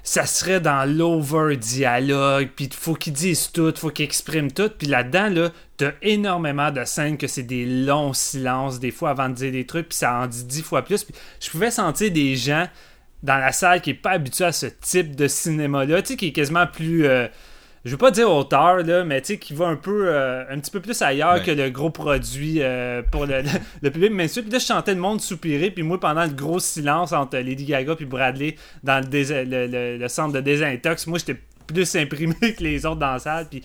[0.03, 4.87] ça serait dans l'over dialogue puis faut qu'ils disent tout, faut qu'ils expriment tout puis
[4.87, 9.35] là-dedans là t'as énormément de scènes que c'est des longs silences des fois avant de
[9.35, 11.03] dire des trucs puis ça en dit dix fois plus.
[11.03, 12.67] Puis je pouvais sentir des gens
[13.23, 16.17] dans la salle qui est pas habitué à ce type de cinéma là, tu sais
[16.17, 17.27] qui est quasiment plus euh,
[17.85, 20.59] je veux pas dire auteur, là, mais tu sais, qui va un peu, euh, un
[20.59, 21.43] petit peu plus ailleurs Ouais.
[21.43, 23.41] que le gros produit euh, pour le,
[23.81, 24.45] le public mainstream.
[24.45, 27.65] Puis là, je chantais le monde soupirer, puis moi, pendant le gros silence entre Lady
[27.65, 32.85] Gaga puis Bradley dans le- le centre de désintox, moi, j'étais plus imprimé que les
[32.85, 33.47] autres dans la salle.
[33.49, 33.63] Puis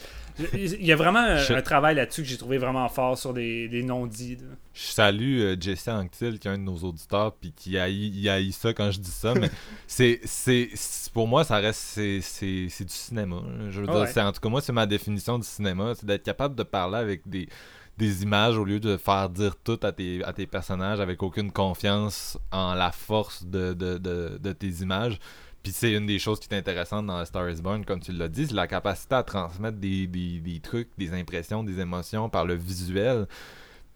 [0.53, 3.33] il y a vraiment un, Je- un travail là-dessus que j'ai trouvé vraiment fort sur
[3.33, 4.39] des, des non-dits.
[4.75, 8.73] Je salue euh, Jesse Anctil, qui est un de nos auditeurs, puis qui haït, ça
[8.75, 9.51] quand je dis ça, mais
[9.87, 10.69] c'est, c'est,
[11.15, 13.37] pour moi, ça reste, c'est, c'est, c'est du cinéma.
[13.71, 14.21] Je veux dire, ouais.
[14.21, 17.27] en tout cas, moi, c'est ma définition du cinéma, c'est d'être capable de parler avec
[17.27, 17.49] des,
[17.97, 21.51] des images au lieu de faire dire tout à tes, à tes personnages avec aucune
[21.51, 25.19] confiance en la force de, de, de, de tes images.
[25.67, 28.29] Puis c'est une des choses qui est intéressante dans Star is Born, comme tu l'as
[28.29, 32.45] dit, c'est la capacité à transmettre des, des, des trucs, des impressions, des émotions par
[32.45, 33.27] le visuel.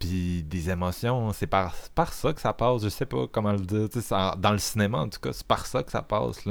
[0.00, 2.82] Puis des émotions, c'est par, par ça que ça passe.
[2.82, 3.86] Je sais pas comment le dire.
[4.02, 6.42] ça- dans le cinéma, en tout cas, c'est par ça que ça passe.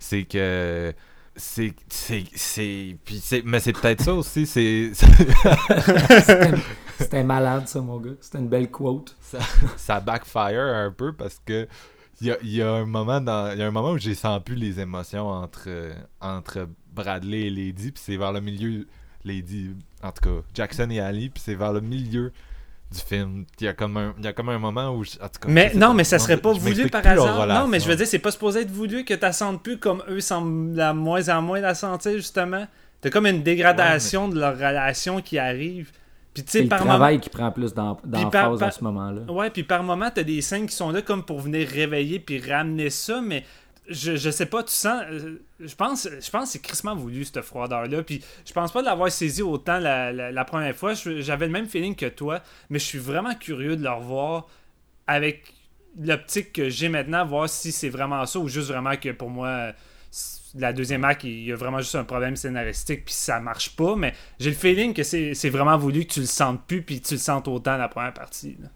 [0.00, 0.92] C'est que.
[1.36, 1.72] C'est.
[1.88, 4.46] c'est, c'est puis c'est mais c'est peut-être ça aussi.
[4.46, 4.90] C'est.
[4.94, 6.54] C'était-
[6.98, 8.14] C'était malade, ça, mon gars.
[8.20, 9.14] C'était une belle quote.
[9.76, 11.68] ça backfire un peu parce que
[12.20, 13.98] il y a, il y a un moment dans il y a un moment où
[13.98, 15.68] j'ai senti plus les émotions entre
[16.20, 18.86] entre Bradley et Lady puis c'est vers le milieu
[19.24, 19.70] Lady
[20.02, 22.32] en tout cas Jackson et Ali puis c'est vers le milieu
[22.92, 25.16] du film il y a comme un il y a comme un moment où je-
[25.20, 27.36] en tout cas, Mais non, mais ça serait pas voulu par hasard.
[27.62, 30.02] Non, mais je veux dire, c'est pas supposé être voulu que tu sentes plus comme
[30.08, 32.66] eux semblent la moins en moins la sentir, justement.
[33.00, 35.90] T'as comme une dégradation de leur relation qui arrive.
[36.36, 36.90] Puis tu C'est sais, le par moment.
[36.90, 39.22] travail qui prend plus d'em- d'emphase par- à ce moment-là.
[39.32, 42.40] Ouais, puis par moment, t'as des scènes qui sont là comme pour venir réveiller puis
[42.40, 43.42] ramener ça, mais
[43.88, 45.02] je, je sais pas, tu sens.
[45.10, 48.02] euh, Je pense, je pense que c'est crissement voulu, cette froideur-là.
[48.02, 50.92] Puis je pense pas de l'avoir saisi autant la, la- la première fois.
[50.94, 54.46] J'avais le même feeling que toi, mais je suis vraiment curieux de le revoir
[55.06, 55.52] avec
[55.98, 59.72] l'optique que j'ai maintenant, voir si c'est vraiment ça ou juste vraiment que pour moi.
[60.58, 63.94] La deuxième acte, il y a vraiment juste un problème scénaristique, puis ça marche pas,
[63.96, 67.14] mais j'ai le feeling que c'est vraiment voulu que tu le sentes plus, puis tu
[67.14, 68.56] le sentes autant la première partie.
[68.60, 68.68] là.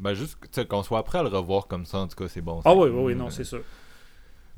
[0.00, 2.60] ben juste qu'on soit prêt à le revoir comme ça en tout cas c'est bon
[2.64, 3.62] Ah oui, oui, oui, non, c'est sûr.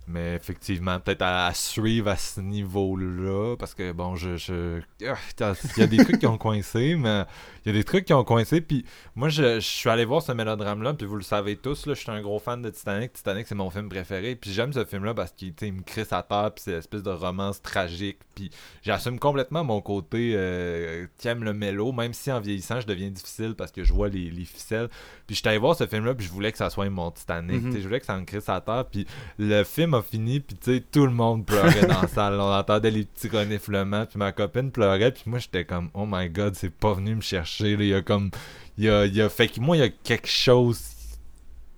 [0.07, 4.37] Mais effectivement, peut-être à, à suivre à ce niveau-là, parce que bon, je.
[4.37, 4.81] je...
[5.07, 7.25] Ah, Il y a des trucs qui ont coincé, mais
[7.65, 8.61] il y a des trucs qui ont coincé.
[8.61, 8.85] Puis
[9.15, 12.01] moi, je, je suis allé voir ce mélodrame-là, puis vous le savez tous, là, je
[12.01, 13.13] suis un gros fan de Titanic.
[13.13, 14.35] Titanic, c'est mon film préféré.
[14.35, 17.11] Puis j'aime ce film-là parce qu'il me crisse à terre, puis c'est une espèce de
[17.11, 18.19] romance tragique.
[18.35, 18.51] Puis
[18.83, 23.11] j'assume complètement mon côté euh, qui aime le mélo, même si en vieillissant, je deviens
[23.11, 24.89] difficile parce que je vois les, les ficelles.
[25.27, 27.63] Puis je suis allé voir ce film-là, puis je voulais que ça soit mon Titanic.
[27.67, 28.87] Tu sais, Je voulais que ça me crisse à terre.
[28.91, 29.07] Puis
[29.39, 32.41] le film a fini, puis tu sais, tout le monde pleurait dans la salle.
[32.41, 36.29] On entendait les petits reniflements, puis ma copine pleurait, puis moi j'étais comme, oh my
[36.29, 37.77] god, c'est pas venu me chercher.
[37.77, 37.85] là.
[37.85, 38.31] Il y a comme,
[38.79, 40.81] il y a, il y a, fait que moi, il y a quelque chose,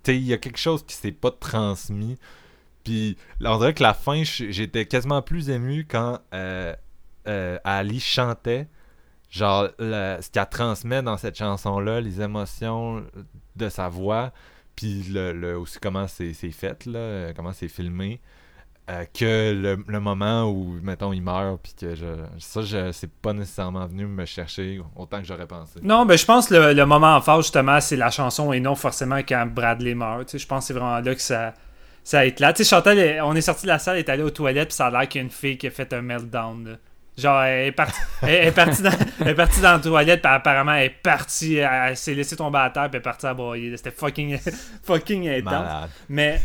[0.03, 2.17] tu sais, il y a quelque chose qui s'est pas transmis.
[2.83, 6.75] Puis on dirait que la fin, j'étais quasiment plus ému quand euh,
[7.27, 8.67] euh, Ali chantait.
[9.29, 13.03] Genre, ce qu'elle transmet dans cette chanson-là, les émotions
[13.55, 14.31] de sa voix,
[14.75, 18.19] puis le, aussi comment c'est fait, là, comment c'est filmé.
[18.89, 22.05] Euh, que le, moment où, mettons, il meurt, puis que je,
[22.39, 25.79] ça, je, c'est pas nécessairement venu me chercher autant que j'aurais pensé.
[25.81, 28.75] Non, mais je pense que le, le moment fort, justement, c'est la chanson et non
[28.75, 30.37] forcément quand Bradley meurt.
[30.37, 31.53] Je pense que c'est vraiment là que ça,
[32.03, 32.51] ça là.
[32.51, 34.75] Tu sais, Chantal, on est sorti de la salle, elle est allée aux toilettes, puis
[34.75, 36.77] ça a l'air qu'il y a une fille qui a fait un meltdown.
[37.15, 40.31] Genre, elle est, partie, elle, est partie dans, elle est partie dans la toilette, puis
[40.31, 43.33] apparemment, elle est partie, elle, s'est laissée tomber à terre, puis elle est partie à
[43.35, 43.75] broyer.
[43.77, 44.39] C'était fucking,
[44.83, 45.89] fucking intense.
[46.09, 46.41] Mais.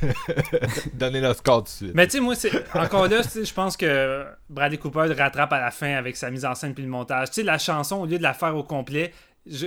[0.92, 1.94] Donnez le score tout de suite.
[1.94, 5.70] Mais tu sais, moi, c'est, encore là, je pense que Bradley Cooper rattrape à la
[5.70, 7.28] fin avec sa mise en scène puis le montage.
[7.28, 9.12] Tu sais, la chanson, au lieu de la faire au complet,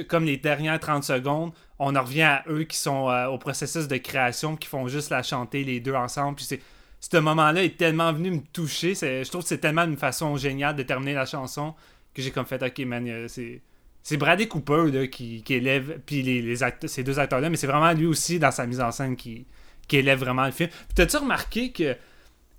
[0.08, 3.88] comme les dernières 30 secondes, on en revient à eux qui sont euh, au processus
[3.88, 6.36] de création, qui font juste la chanter les deux ensemble.
[6.36, 6.62] Puis c'est
[7.02, 8.93] ce moment-là est tellement venu me toucher.
[8.93, 11.74] Je trouve que c'est tellement une façon géniale de terminer la chanson
[12.14, 13.62] que j'ai comme fait, ok, man, euh, c'est.
[14.04, 16.56] C'est Bradley Cooper là, qui, élève, puis les, les
[16.88, 19.45] ces deux acteurs-là, mais c'est vraiment lui aussi dans sa mise en scène qui,
[19.88, 20.72] qui élève vraiment le film.
[20.95, 21.95] T'as-tu remarqué que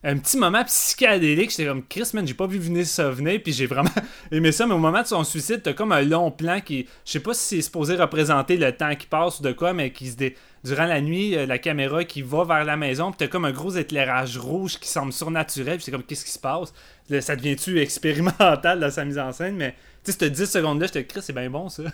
[0.04, 1.50] un petit moment psychédélique.
[1.50, 3.90] J'étais comme Chris, man, j'ai pas vu venir ça venir, puis j'ai vraiment
[4.32, 4.66] aimé ça.
[4.66, 7.34] Mais au moment de son suicide, t'as comme un long plan qui, je sais pas
[7.34, 10.36] si c'est supposé représenter le temps qui passe ou de quoi, mais qui se dé...
[10.64, 13.52] durant la nuit, euh, la caméra qui va vers la maison, puis t'as comme un
[13.52, 16.74] gros éclairage rouge qui semble surnaturel, puis c'est comme qu'est-ce qui se passe?
[17.20, 19.74] Ça devient-tu expérimental dans sa mise en scène, mais
[20.04, 21.84] tu sais, cette 10 secondes-là, j'étais Chris, c'est bien bon ça.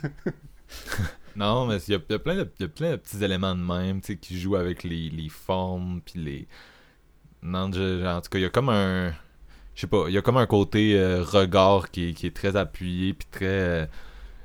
[1.36, 4.56] non, mais il y, a, plein de, petits éléments de même, tu sais, qui jouent
[4.56, 6.48] avec les, les formes, puis les
[7.42, 9.10] non, en tout cas, il y a comme un.
[9.74, 13.12] Je sais pas, il y a comme un côté euh, regard qui, est très appuyé,
[13.12, 13.46] puis très.
[13.46, 13.86] Euh,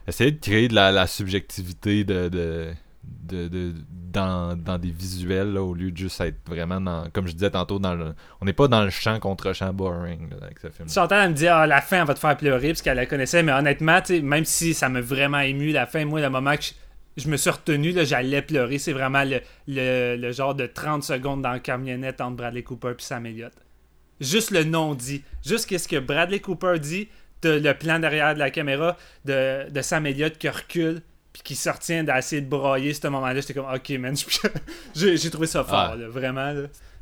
[0.07, 3.73] essayer de créer de la, subjectivité de, de,
[4.11, 7.09] dans, des visuels au lieu de juste être vraiment dans.
[7.11, 10.29] Comme je disais tantôt, dans le, on n'est pas dans le champ contre champ boring
[10.41, 10.87] avec ce film.
[10.87, 13.07] Chantal, elle me dit ah, la fin, elle va te faire pleurer, parce qu'elle la
[13.07, 16.63] connaissait, mais honnêtement, même si ça m'a vraiment ému, la fin, moi, le moment que
[16.63, 16.71] je
[17.27, 18.79] me suis retenu, là, j'allais pleurer.
[18.79, 19.23] C'est vraiment
[19.67, 23.53] le, genre de 30 secondes dans la camionnette entre Bradley Cooper et Sam Elliott.
[24.19, 25.23] Juste le nom dit.
[25.45, 27.07] Juste qu'est-ce que Bradley Cooper dit,
[27.41, 31.01] de, le plan derrière de la caméra de, de Sam Elliott qui recule
[31.33, 33.41] puis qui se retient d'essayer de broyer ce moment-là.
[33.41, 34.15] J'étais comme, ok, man,
[34.95, 36.53] j'ai trouvé ça fort, vraiment.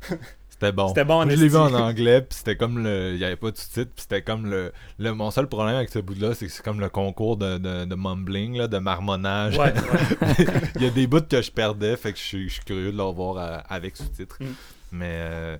[0.62, 0.88] C'était bon.
[0.88, 3.14] C'était bon Je l'ai vu en anglais, puis c'était comme le.
[3.14, 5.12] Il n'y avait pas de sous-titres, puis c'était comme le, le.
[5.12, 8.56] Mon seul problème avec ce bout-là, c'est que c'est comme le concours de, de, mumbling,
[8.56, 9.58] là, de marmonnage.
[9.58, 9.74] Ouais,
[10.76, 13.02] Il y a des bouts que je perdais, fait que je suis, curieux de le
[13.02, 14.36] revoir euh, avec sous-titres.
[14.40, 14.46] Mm.
[14.92, 15.10] Mais.
[15.10, 15.56] Euh,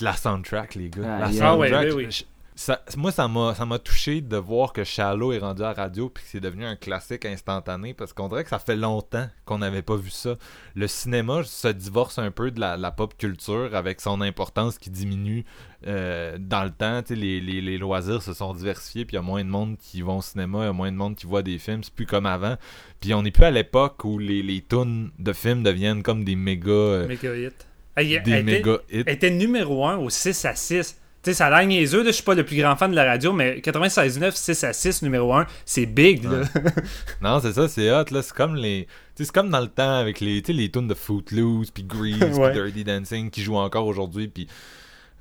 [0.00, 1.02] la soundtrack, les gars.
[1.06, 1.94] Ah, la soundtrack.
[1.94, 2.08] oui,
[2.56, 6.30] ça m'a, ça m'a touché de voir que Shallow est rendu à radio puis que
[6.30, 9.96] c'est devenu un classique instantané parce qu'on dirait que ça fait longtemps qu'on n'avait pas
[9.96, 10.36] vu ça.
[10.76, 15.44] Le cinéma se divorce un peu de la, pop culture avec son importance qui diminue
[15.86, 17.02] euh, dans le temps.
[17.10, 20.02] Les, les, les, loisirs se sont diversifiés puis il y a moins de monde qui
[20.02, 21.82] vont au cinéma, il y a moins de monde qui voit des films.
[21.82, 22.56] C'est plus comme avant.
[23.00, 26.36] Puis on n'est plus à l'époque où les, les tunes de films deviennent comme des
[26.36, 26.70] méga.
[26.70, 28.20] Euh, méga hits.
[28.22, 29.02] des méga hits.
[29.06, 32.10] Elle était numéro 1 au 6 à 6 tu sais, ça a l'air niaiseux, je
[32.10, 35.32] suis pas le plus grand fan de la radio, mais 96.9, 6 à 6, numéro
[35.32, 36.42] 1, c'est big, là.
[37.22, 38.20] non, c'est ça, c'est hot, là.
[38.20, 38.86] C'est comme les.
[39.14, 42.84] c'est comme dans le temps avec les, les tunes de Footloose, puis Grease, puis Dirty
[42.84, 44.46] Dancing, qui jouent encore aujourd'hui, puis.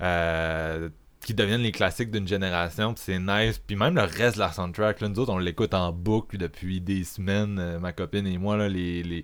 [0.01, 0.89] Euh,
[1.23, 3.57] qui deviennent les classiques d'une génération, puis c'est nice.
[3.57, 6.81] Puis même le reste de la soundtrack, là, nous autres, on l'écoute en boucle depuis
[6.81, 9.23] des semaines, euh, ma copine et moi, là, les, les,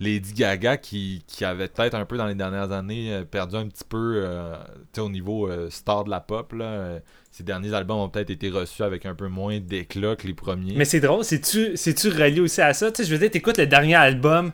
[0.00, 3.68] Lady Gaga qui, qui avait peut-être un peu dans les dernières années euh, perdu un
[3.68, 4.56] petit peu euh,
[4.98, 6.54] au niveau euh, star de la pop.
[6.54, 10.34] Là, ses derniers albums ont peut-être été reçus avec un peu moins d'éclat que les
[10.34, 10.74] premiers.
[10.76, 11.74] Mais c'est drôle, c'est-tu,
[12.08, 12.90] relié aussi à ça?
[12.94, 14.52] sais je veux dire, t'écoutes le dernier album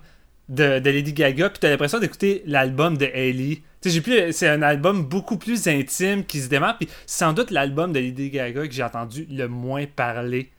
[0.48, 3.62] de, de Lady Gaga, puis t'as l'impression d'écouter l'album de Hailey.
[3.80, 8.30] C'est un album beaucoup plus intime qui se démarre, puis sans doute l'album de Lady
[8.30, 10.50] Gaga que j'ai entendu le moins parler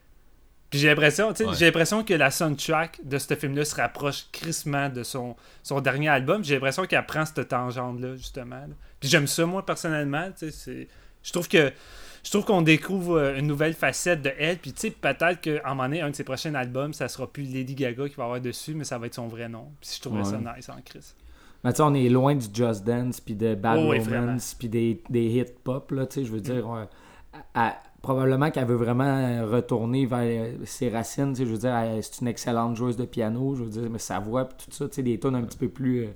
[0.69, 5.03] puis j'ai l'impression, j'ai l'impression que la soundtrack de ce film-là se rapproche crissement de
[5.03, 6.43] son, son dernier album.
[6.43, 8.61] J'ai l'impression qu'elle prend cette tangente-là, justement.
[8.99, 10.29] Puis j'aime ça, moi, personnellement.
[10.41, 11.71] Je trouve que
[12.23, 14.57] je trouve qu'on découvre euh, une nouvelle facette de elle.
[14.57, 17.25] Puis tu sais, peut-être qu'à un moment donné, un de ses prochains albums, ça sera
[17.25, 19.71] plus Lady Gaga qui va avoir dessus, mais ça va être son vrai nom.
[19.79, 21.13] Puis je trouverais ça nice en Chris.
[21.63, 24.67] Mais tu sais, on est loin du Just Dance, puis de Bad oh, Romance, puis
[24.67, 26.87] des, des hits pop, là, tu sais, je veux dire,
[27.53, 27.77] à,
[28.07, 31.35] probablement qu'elle veut vraiment retourner vers ses racines.
[31.35, 33.53] Je veux dire, c'est une excellente joueuse de piano.
[33.55, 36.03] Je veux dire, mais sa voix, tout ça, des tonnes un petit peu plus.
[36.05, 36.07] Euh,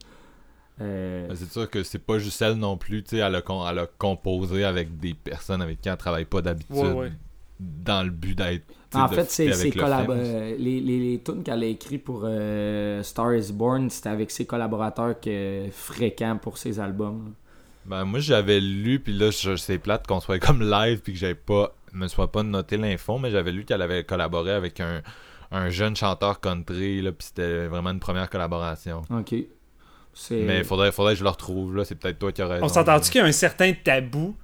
[0.80, 3.04] euh, c'est sûr que c'est pas juste elle non plus.
[3.12, 7.12] Elle a, elle a composé avec des personnes avec qui elle travaille pas d'habitude.
[7.60, 8.64] Dans le but d'être.
[8.96, 9.48] En fait, c'est
[10.58, 14.46] les, les, les tunes qu'elle a écrit pour euh, Star is Born, c'était avec ses
[14.46, 17.34] collaborateurs que, fréquents pour ses albums.
[17.86, 21.20] Ben, moi, j'avais lu, puis là, je- c'est plate qu'on soit comme live, puis que
[21.20, 25.02] j'avais pas, me soit pas noté l'info, mais j'avais lu qu'elle avait collaboré avec un,
[25.52, 29.02] un jeune chanteur country, là, puis c'était vraiment une première collaboration.
[29.10, 29.36] Ok.
[30.32, 32.68] Mais il faudrait, faudrait que je le retrouve, là, c'est peut-être toi qui aurais On
[32.68, 34.36] s'entend-tu qu'il y a un certain tabou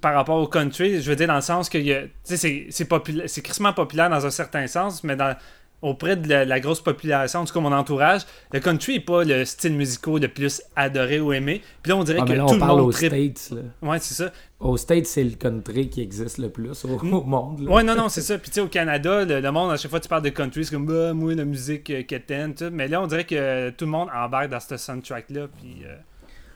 [0.00, 1.00] par rapport au country?
[1.00, 2.86] Je veux dire, dans le sens que il y a- tu sais, c'est
[3.26, 5.34] c'est crissement populaire dans un certain sens, mais dans,
[5.80, 9.24] auprès de la, la grosse population, en tout cas mon entourage, le country n'est pas
[9.24, 11.62] le style musical le plus adoré ou aimé.
[11.82, 13.12] Puis là, on dirait Ah, que là, tout on le parle monde aux tripe.
[13.36, 13.50] States.
[13.58, 13.88] Là.
[13.90, 14.30] Ouais, c'est ça.
[14.64, 17.60] Aux States, c'est le country qui existe le plus au, au monde.
[17.60, 17.70] là.
[17.70, 18.38] Ouais, non, non, c'est ça.
[18.38, 20.30] Puis tu sais, au Canada, le, le monde, à chaque fois que tu parles de
[20.30, 22.70] country, c'est comme, bah, moi, la musique euh, quétaine, tout.
[22.72, 25.48] Mais là, on dirait que tout le monde embarque dans ce soundtrack-là.
[25.60, 25.82] Puis.
[25.84, 25.94] euh,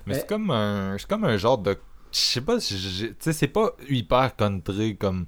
[0.06, 1.76] Mais c'est comme un c'est comme un genre de
[2.10, 2.74] je sais pas tu
[3.18, 5.26] sais c'est pas hyper country comme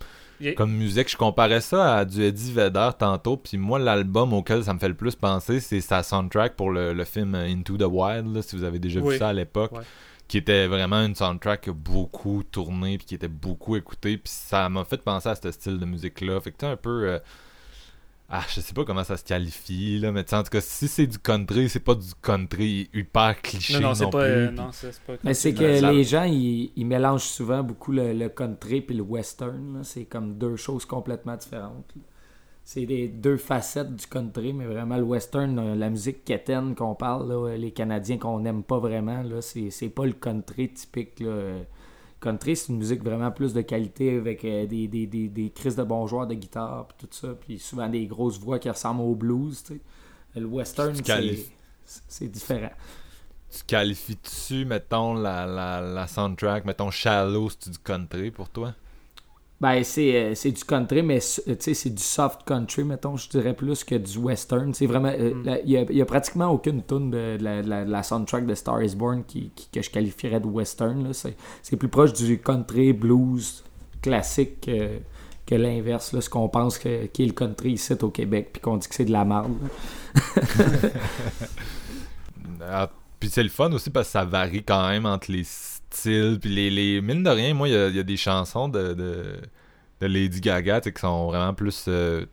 [0.56, 4.72] comme musique je comparais ça à du Eddie Vedder tantôt puis moi l'album auquel ça
[4.72, 8.34] me fait le plus penser c'est sa soundtrack pour le, le film Into the Wild
[8.34, 9.12] là, si vous avez déjà Oui.
[9.12, 9.82] vu ça à l'époque Ouais.
[10.30, 14.84] Qui était vraiment une soundtrack beaucoup tournée puis qui était beaucoup écoutée puis ça m'a
[14.84, 17.18] fait penser à ce style de musique là fait que t'es un peu euh,
[18.32, 20.60] ah, je sais pas comment ça se qualifie, là, mais tu sais, en tout cas,
[20.60, 24.10] si c'est du country, c'est pas du country hyper cliché Non, non, c'est pas.
[24.22, 24.28] plus.
[24.30, 27.64] euh, puis- non, c'est c'est pas Mais c'est que les gens, ils, ils mélangent souvent
[27.64, 29.78] beaucoup le, le country et le western.
[29.78, 29.80] là.
[29.82, 31.90] C'est comme deux choses complètement différentes.
[31.96, 32.02] là.
[32.64, 36.94] C'est des deux facettes du country, mais vraiment le western, euh, la musique quétaine qu'on
[36.94, 41.18] parle, là, les Canadiens qu'on n'aime pas vraiment, là, c'est, c'est pas le country typique.
[41.20, 41.28] Là.
[41.28, 41.62] Euh,
[42.20, 45.74] Country, c'est une musique vraiment plus de qualité avec euh, des, des, des, des crises
[45.74, 49.00] de bons joueurs de guitare puis tout ça, puis souvent des grosses voix qui ressemblent
[49.00, 49.62] au blues.
[49.64, 49.80] tu sais.
[50.38, 51.46] Le western, c'est,
[51.84, 52.70] c'est différent.
[53.50, 58.74] Tu qualifies-tu, mettons, la, la, la soundtrack, mettons, Shallow, c'est du country pour toi?
[59.60, 63.16] Ben, c'est, euh, c'est du country, mais euh, tu sais, c'est du soft country, mettons,
[63.18, 64.72] je dirais plus que du western.
[64.72, 65.12] C'est vraiment.
[65.14, 65.58] euh, Mm.
[65.66, 68.54] Il y, a, pratiquement aucune tune de, de la, de la- de la soundtrack de
[68.54, 71.04] Star is Born qui, qui- que je qualifierais de western.
[71.04, 71.12] là.
[71.12, 73.62] C'est, c'est plus proche du country blues
[74.00, 74.98] classique que,
[75.44, 78.62] que l'inverse, là, ce qu'on pense que, qui est le country ici au Québec, puis
[78.62, 79.52] qu'on dit que c'est de la merde.
[82.62, 85.44] Ah, puis c'est le fun aussi parce que ça varie quand même entre les
[85.90, 86.38] styles.
[86.40, 89.40] Puis les, les mine de rien, moi, il y y a des chansons de, de,
[90.00, 92.24] de Lady Gaga qui sont vraiment plus euh,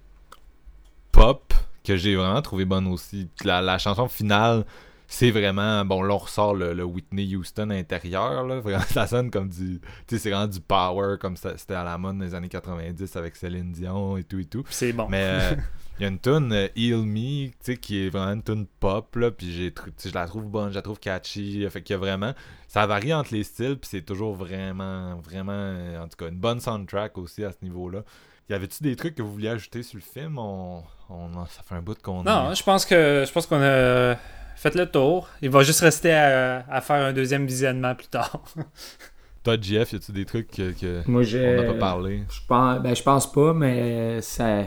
[1.12, 1.54] pop
[1.84, 3.30] que j'ai vraiment trouvé bonne aussi.
[3.44, 4.66] La, la chanson finale,
[5.08, 5.86] c'est vraiment.
[5.86, 8.46] Bon, là, on ressort le, le Whitney Houston intérieur.
[8.46, 9.80] Là, vraiment, ça sonne comme du.
[10.08, 13.16] Tu sais, c'est vraiment du power, comme c'était à la mode dans les années 90
[13.16, 14.64] avec Céline Dion et tout et tout.
[14.70, 15.08] C'est bon.
[15.10, 15.56] Mais euh,
[16.00, 18.68] il y a une tune euh, Heal Me, tu sais, qui est vraiment une tune
[18.80, 21.68] pop, là, puis j'ai tr- tu sais, je la trouve bonne, je la trouve catchy,
[21.70, 22.34] fait qu'il y a vraiment,
[22.68, 26.38] ça varie entre les styles, puis c'est toujours vraiment, vraiment, euh, en tout cas, une
[26.38, 28.04] bonne soundtrack aussi à ce niveau-là.
[28.50, 30.38] Y avait-tu des trucs que vous vouliez ajouter sur le film?
[30.40, 33.62] On, on, ça fait un bout qu'on Non, est- je pense que je pense qu'on
[33.62, 34.16] a
[34.56, 35.28] fait le tour.
[35.42, 38.42] Il va juste rester à, à faire un deuxième visionnement plus tard.
[39.44, 42.24] Toi, Jeff, y a-tu des trucs que, que Moi, on n'a pas parlé?
[42.30, 44.64] Je pense, ben, je pense pas, mais ça.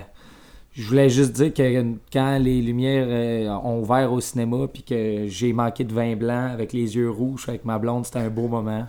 [0.73, 5.27] Je voulais juste dire que quand les lumières euh, ont ouvert au cinéma puis que
[5.27, 8.47] j'ai manqué de vin blanc avec les yeux rouges avec ma blonde, c'était un beau
[8.49, 8.87] moment.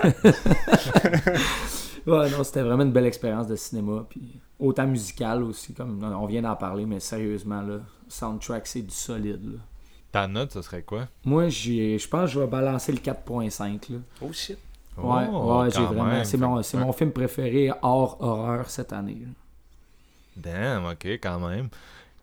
[2.06, 4.04] ouais, non, c'était vraiment une belle expérience de cinéma.
[4.08, 8.94] Puis autant musical aussi, comme on vient d'en parler, mais sérieusement, là, soundtrack, c'est du
[8.94, 9.44] solide.
[9.44, 9.58] là.
[10.10, 11.08] Ta note, ce serait quoi?
[11.24, 13.88] Moi, j'ai- je pense que je vais balancer le 4.5.
[13.90, 13.98] là.
[14.22, 14.58] Oh shit.
[14.96, 16.24] Ouais, Oh, ouais, j'ai vraiment.
[16.24, 19.18] C'est mon, mon film préféré hors horreur cette année.
[19.20, 19.28] là.
[20.38, 21.68] Damn, ok, quand même.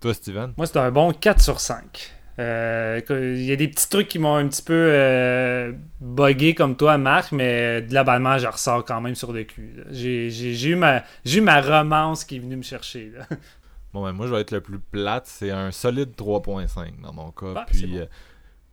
[0.01, 0.53] Toi, Steven?
[0.57, 2.11] Moi, c'est un bon 4 sur 5.
[2.37, 6.75] Euh, Il y a des petits trucs qui m'ont un petit peu euh, buggé comme
[6.75, 9.83] toi, Marc, mais globalement, je ressors quand même sur le cul.
[9.89, 13.11] J'ai eu, ma- j'ai eu ma romance qui est venue me chercher.
[13.17, 13.25] là.
[13.93, 15.25] Bon, ben, moi, je vais être le plus plate.
[15.25, 17.53] C'est un solide 3.5 dans mon cas.
[17.55, 17.99] Ah, c'est Puis, bon.
[17.99, 18.05] euh,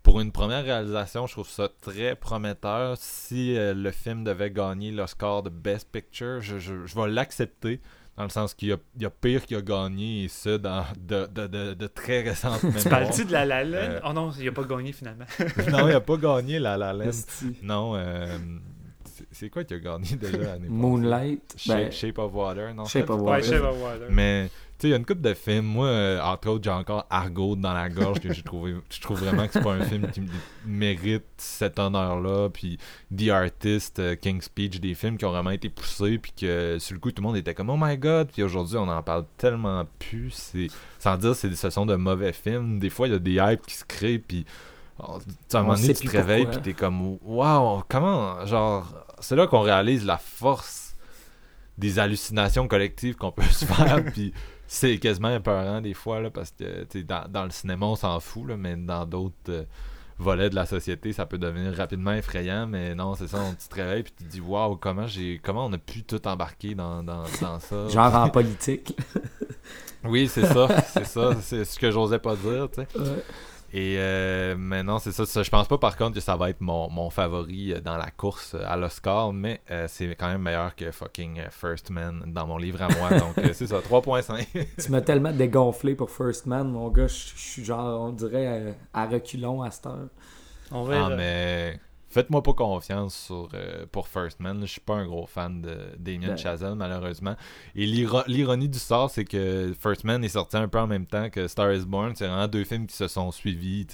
[0.03, 2.97] pour une première réalisation, je trouve ça très prometteur.
[2.99, 7.09] Si euh, le film devait gagner le score de Best Picture, je, je- je vais
[7.09, 7.80] l'accepter.
[8.17, 10.59] Dans le sens qu'il y a, il y a pire qui a gagné, et ça,
[10.59, 13.71] dans de, de, de, de très récentes Tu parles-tu de la La Land?
[13.75, 15.25] Euh, Oh non, il a pas gagné finalement.
[15.71, 17.11] non, il a pas gagné La La Land.
[17.63, 18.37] Non, euh,
[19.31, 20.69] c'est- quoi qui a gagné déjà l'année passée?
[20.69, 21.55] Moonlight.
[21.57, 22.85] Shape, ben, Shape of Water, non?
[22.85, 23.45] Shape of Ouais, Water.
[23.45, 24.07] Shape of Water.
[24.11, 24.51] Mais
[24.89, 25.64] il y a une couple de films.
[25.64, 28.74] Moi, euh, entre autres, j'ai encore Argo dans la gorge que j'ai trouvé.
[28.91, 30.22] Je trouve vraiment que c'est pas un film qui
[30.66, 32.49] mérite cet honneur-là.
[32.51, 32.78] Puis
[33.16, 36.18] The Artist, euh, King's Speech, des films qui ont vraiment été poussés.
[36.18, 38.28] Puis que sur le coup, tout le monde était comme Oh my god.
[38.33, 40.30] Puis aujourd'hui, on en parle tellement plus.
[40.30, 40.68] C'est,
[40.99, 42.78] sans dire c'est ce sont de mauvais films.
[42.78, 44.18] Des fois, il y a des hypes qui se créent.
[44.18, 44.45] Puis
[44.99, 45.18] oh,
[45.53, 46.47] à un moment donné, tu te réveilles.
[46.47, 50.93] Puis t'es comme Waouh, comment Genre, c'est là qu'on réalise la force
[51.78, 54.05] des hallucinations collectives qu'on peut se faire.
[54.12, 54.33] Puis
[54.73, 58.49] c'est quasiment épeurant des fois, là, parce que dans, dans le cinéma, on s'en fout,
[58.49, 59.64] là, mais dans d'autres euh,
[60.18, 63.68] volet de la société, ça peut devenir rapidement effrayant, mais non, c'est ça, on, tu
[63.68, 66.75] te réveilles puis tu te dis waouh, comment j'ai comment on a pu tout embarquer
[66.75, 67.89] dans, dans, dans ça?
[67.91, 68.97] Genre en politique.
[70.05, 72.99] Oui, c'est ça, c'est ça, c'est ce que j'osais pas dire, tu sais.
[72.99, 73.25] Ouais.
[73.75, 75.43] Et euh, maintenant, c'est ça, ça.
[75.43, 78.11] Je pense pas par contre que ça va être mon, mon favori euh, dans la
[78.11, 82.23] course euh, à l'Oscar, mais euh, c'est quand même meilleur que fucking euh, First Man
[82.27, 83.11] dans mon livre à moi.
[83.18, 84.66] donc euh, c'est ça, 3.5.
[84.79, 88.73] Tu m'as tellement dégonflé pour First Man, mon gars, je suis genre, on dirait, euh,
[88.93, 90.09] à reculons à cette heure.
[90.70, 91.16] On ah, verra.
[91.16, 91.81] mais
[92.13, 94.61] faites-moi pas confiance sur, euh, pour First Man.
[94.63, 96.37] Je suis pas un gros fan de Damien Ben.
[96.37, 97.35] Chazelle, malheureusement.
[97.75, 101.07] Et l'iro- l'ironie du sort, c'est que First Man est sorti un peu en même
[101.07, 102.15] temps que Star is Born.
[102.15, 103.87] C'est vraiment deux films qui se sont suivis,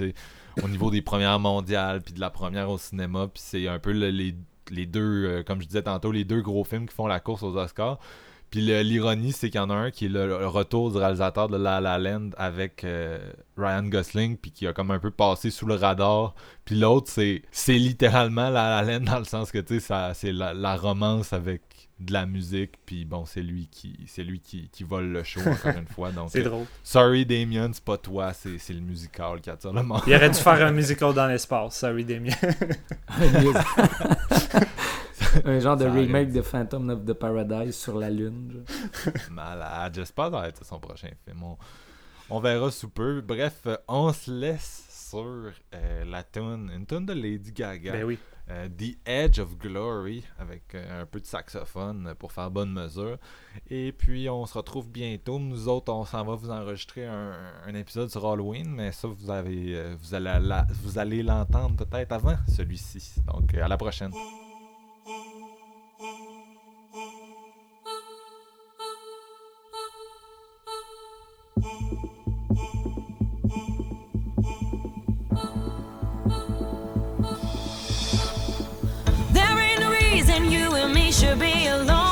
[0.62, 3.28] au niveau des premières mondiales, puis de la première au cinéma.
[3.32, 4.34] Puis c'est un peu le- les,
[4.70, 7.42] les deux, euh, comme je disais tantôt, les deux gros films qui font la course
[7.42, 7.98] aux Oscars.
[8.50, 11.48] Puis l'ironie, c'est qu'il y en a un qui est le, le retour du réalisateur
[11.48, 13.18] de La La Land avec euh,
[13.56, 16.34] Ryan Gosling, puis qui a comme un peu passé sous le radar.
[16.64, 20.32] Puis l'autre, c'est c'est littéralement La La Land dans le sens que, tu sais, c'est
[20.32, 21.62] la, la romance avec
[22.00, 25.40] de la musique, puis bon, c'est lui qui c'est lui qui, qui vole le show,
[25.40, 26.12] encore une fois.
[26.12, 26.66] Donc, C'est euh, drôle.
[26.84, 30.02] sorry Damien, c'est pas toi, c'est c'est le musical qui attire le monde.
[30.06, 32.34] Il aurait dû faire un musical dans l'espace, sorry Damien.
[35.44, 36.06] un genre de Ça arrive.
[36.06, 38.64] remake de Phantom of the Paradise sur la Lune.
[39.04, 39.14] genre.
[39.30, 39.94] Malade.
[39.94, 41.42] J'espère que ça va être son prochain film.
[41.42, 41.56] On,
[42.30, 43.20] on verra sous peu.
[43.20, 48.04] Bref, euh, on se laisse sur euh, la tune, une tune de Lady Gaga, ben
[48.04, 48.18] oui.
[48.50, 52.70] euh, The Edge of Glory, avec euh, un peu de saxophone euh, pour faire bonne
[52.70, 53.16] mesure.
[53.70, 55.38] Et puis, on se retrouve bientôt.
[55.38, 57.32] Nous autres, on s'en va vous enregistrer un,
[57.66, 61.86] un épisode sur Halloween, mais ça, vous, avez, euh, vous allez, la- vous allez l'entendre
[61.86, 63.14] peut-être avant celui-ci.
[63.32, 64.12] Donc, euh, à la prochaine.
[65.08, 65.16] There
[79.58, 82.07] ain't no reason you and me should be alone.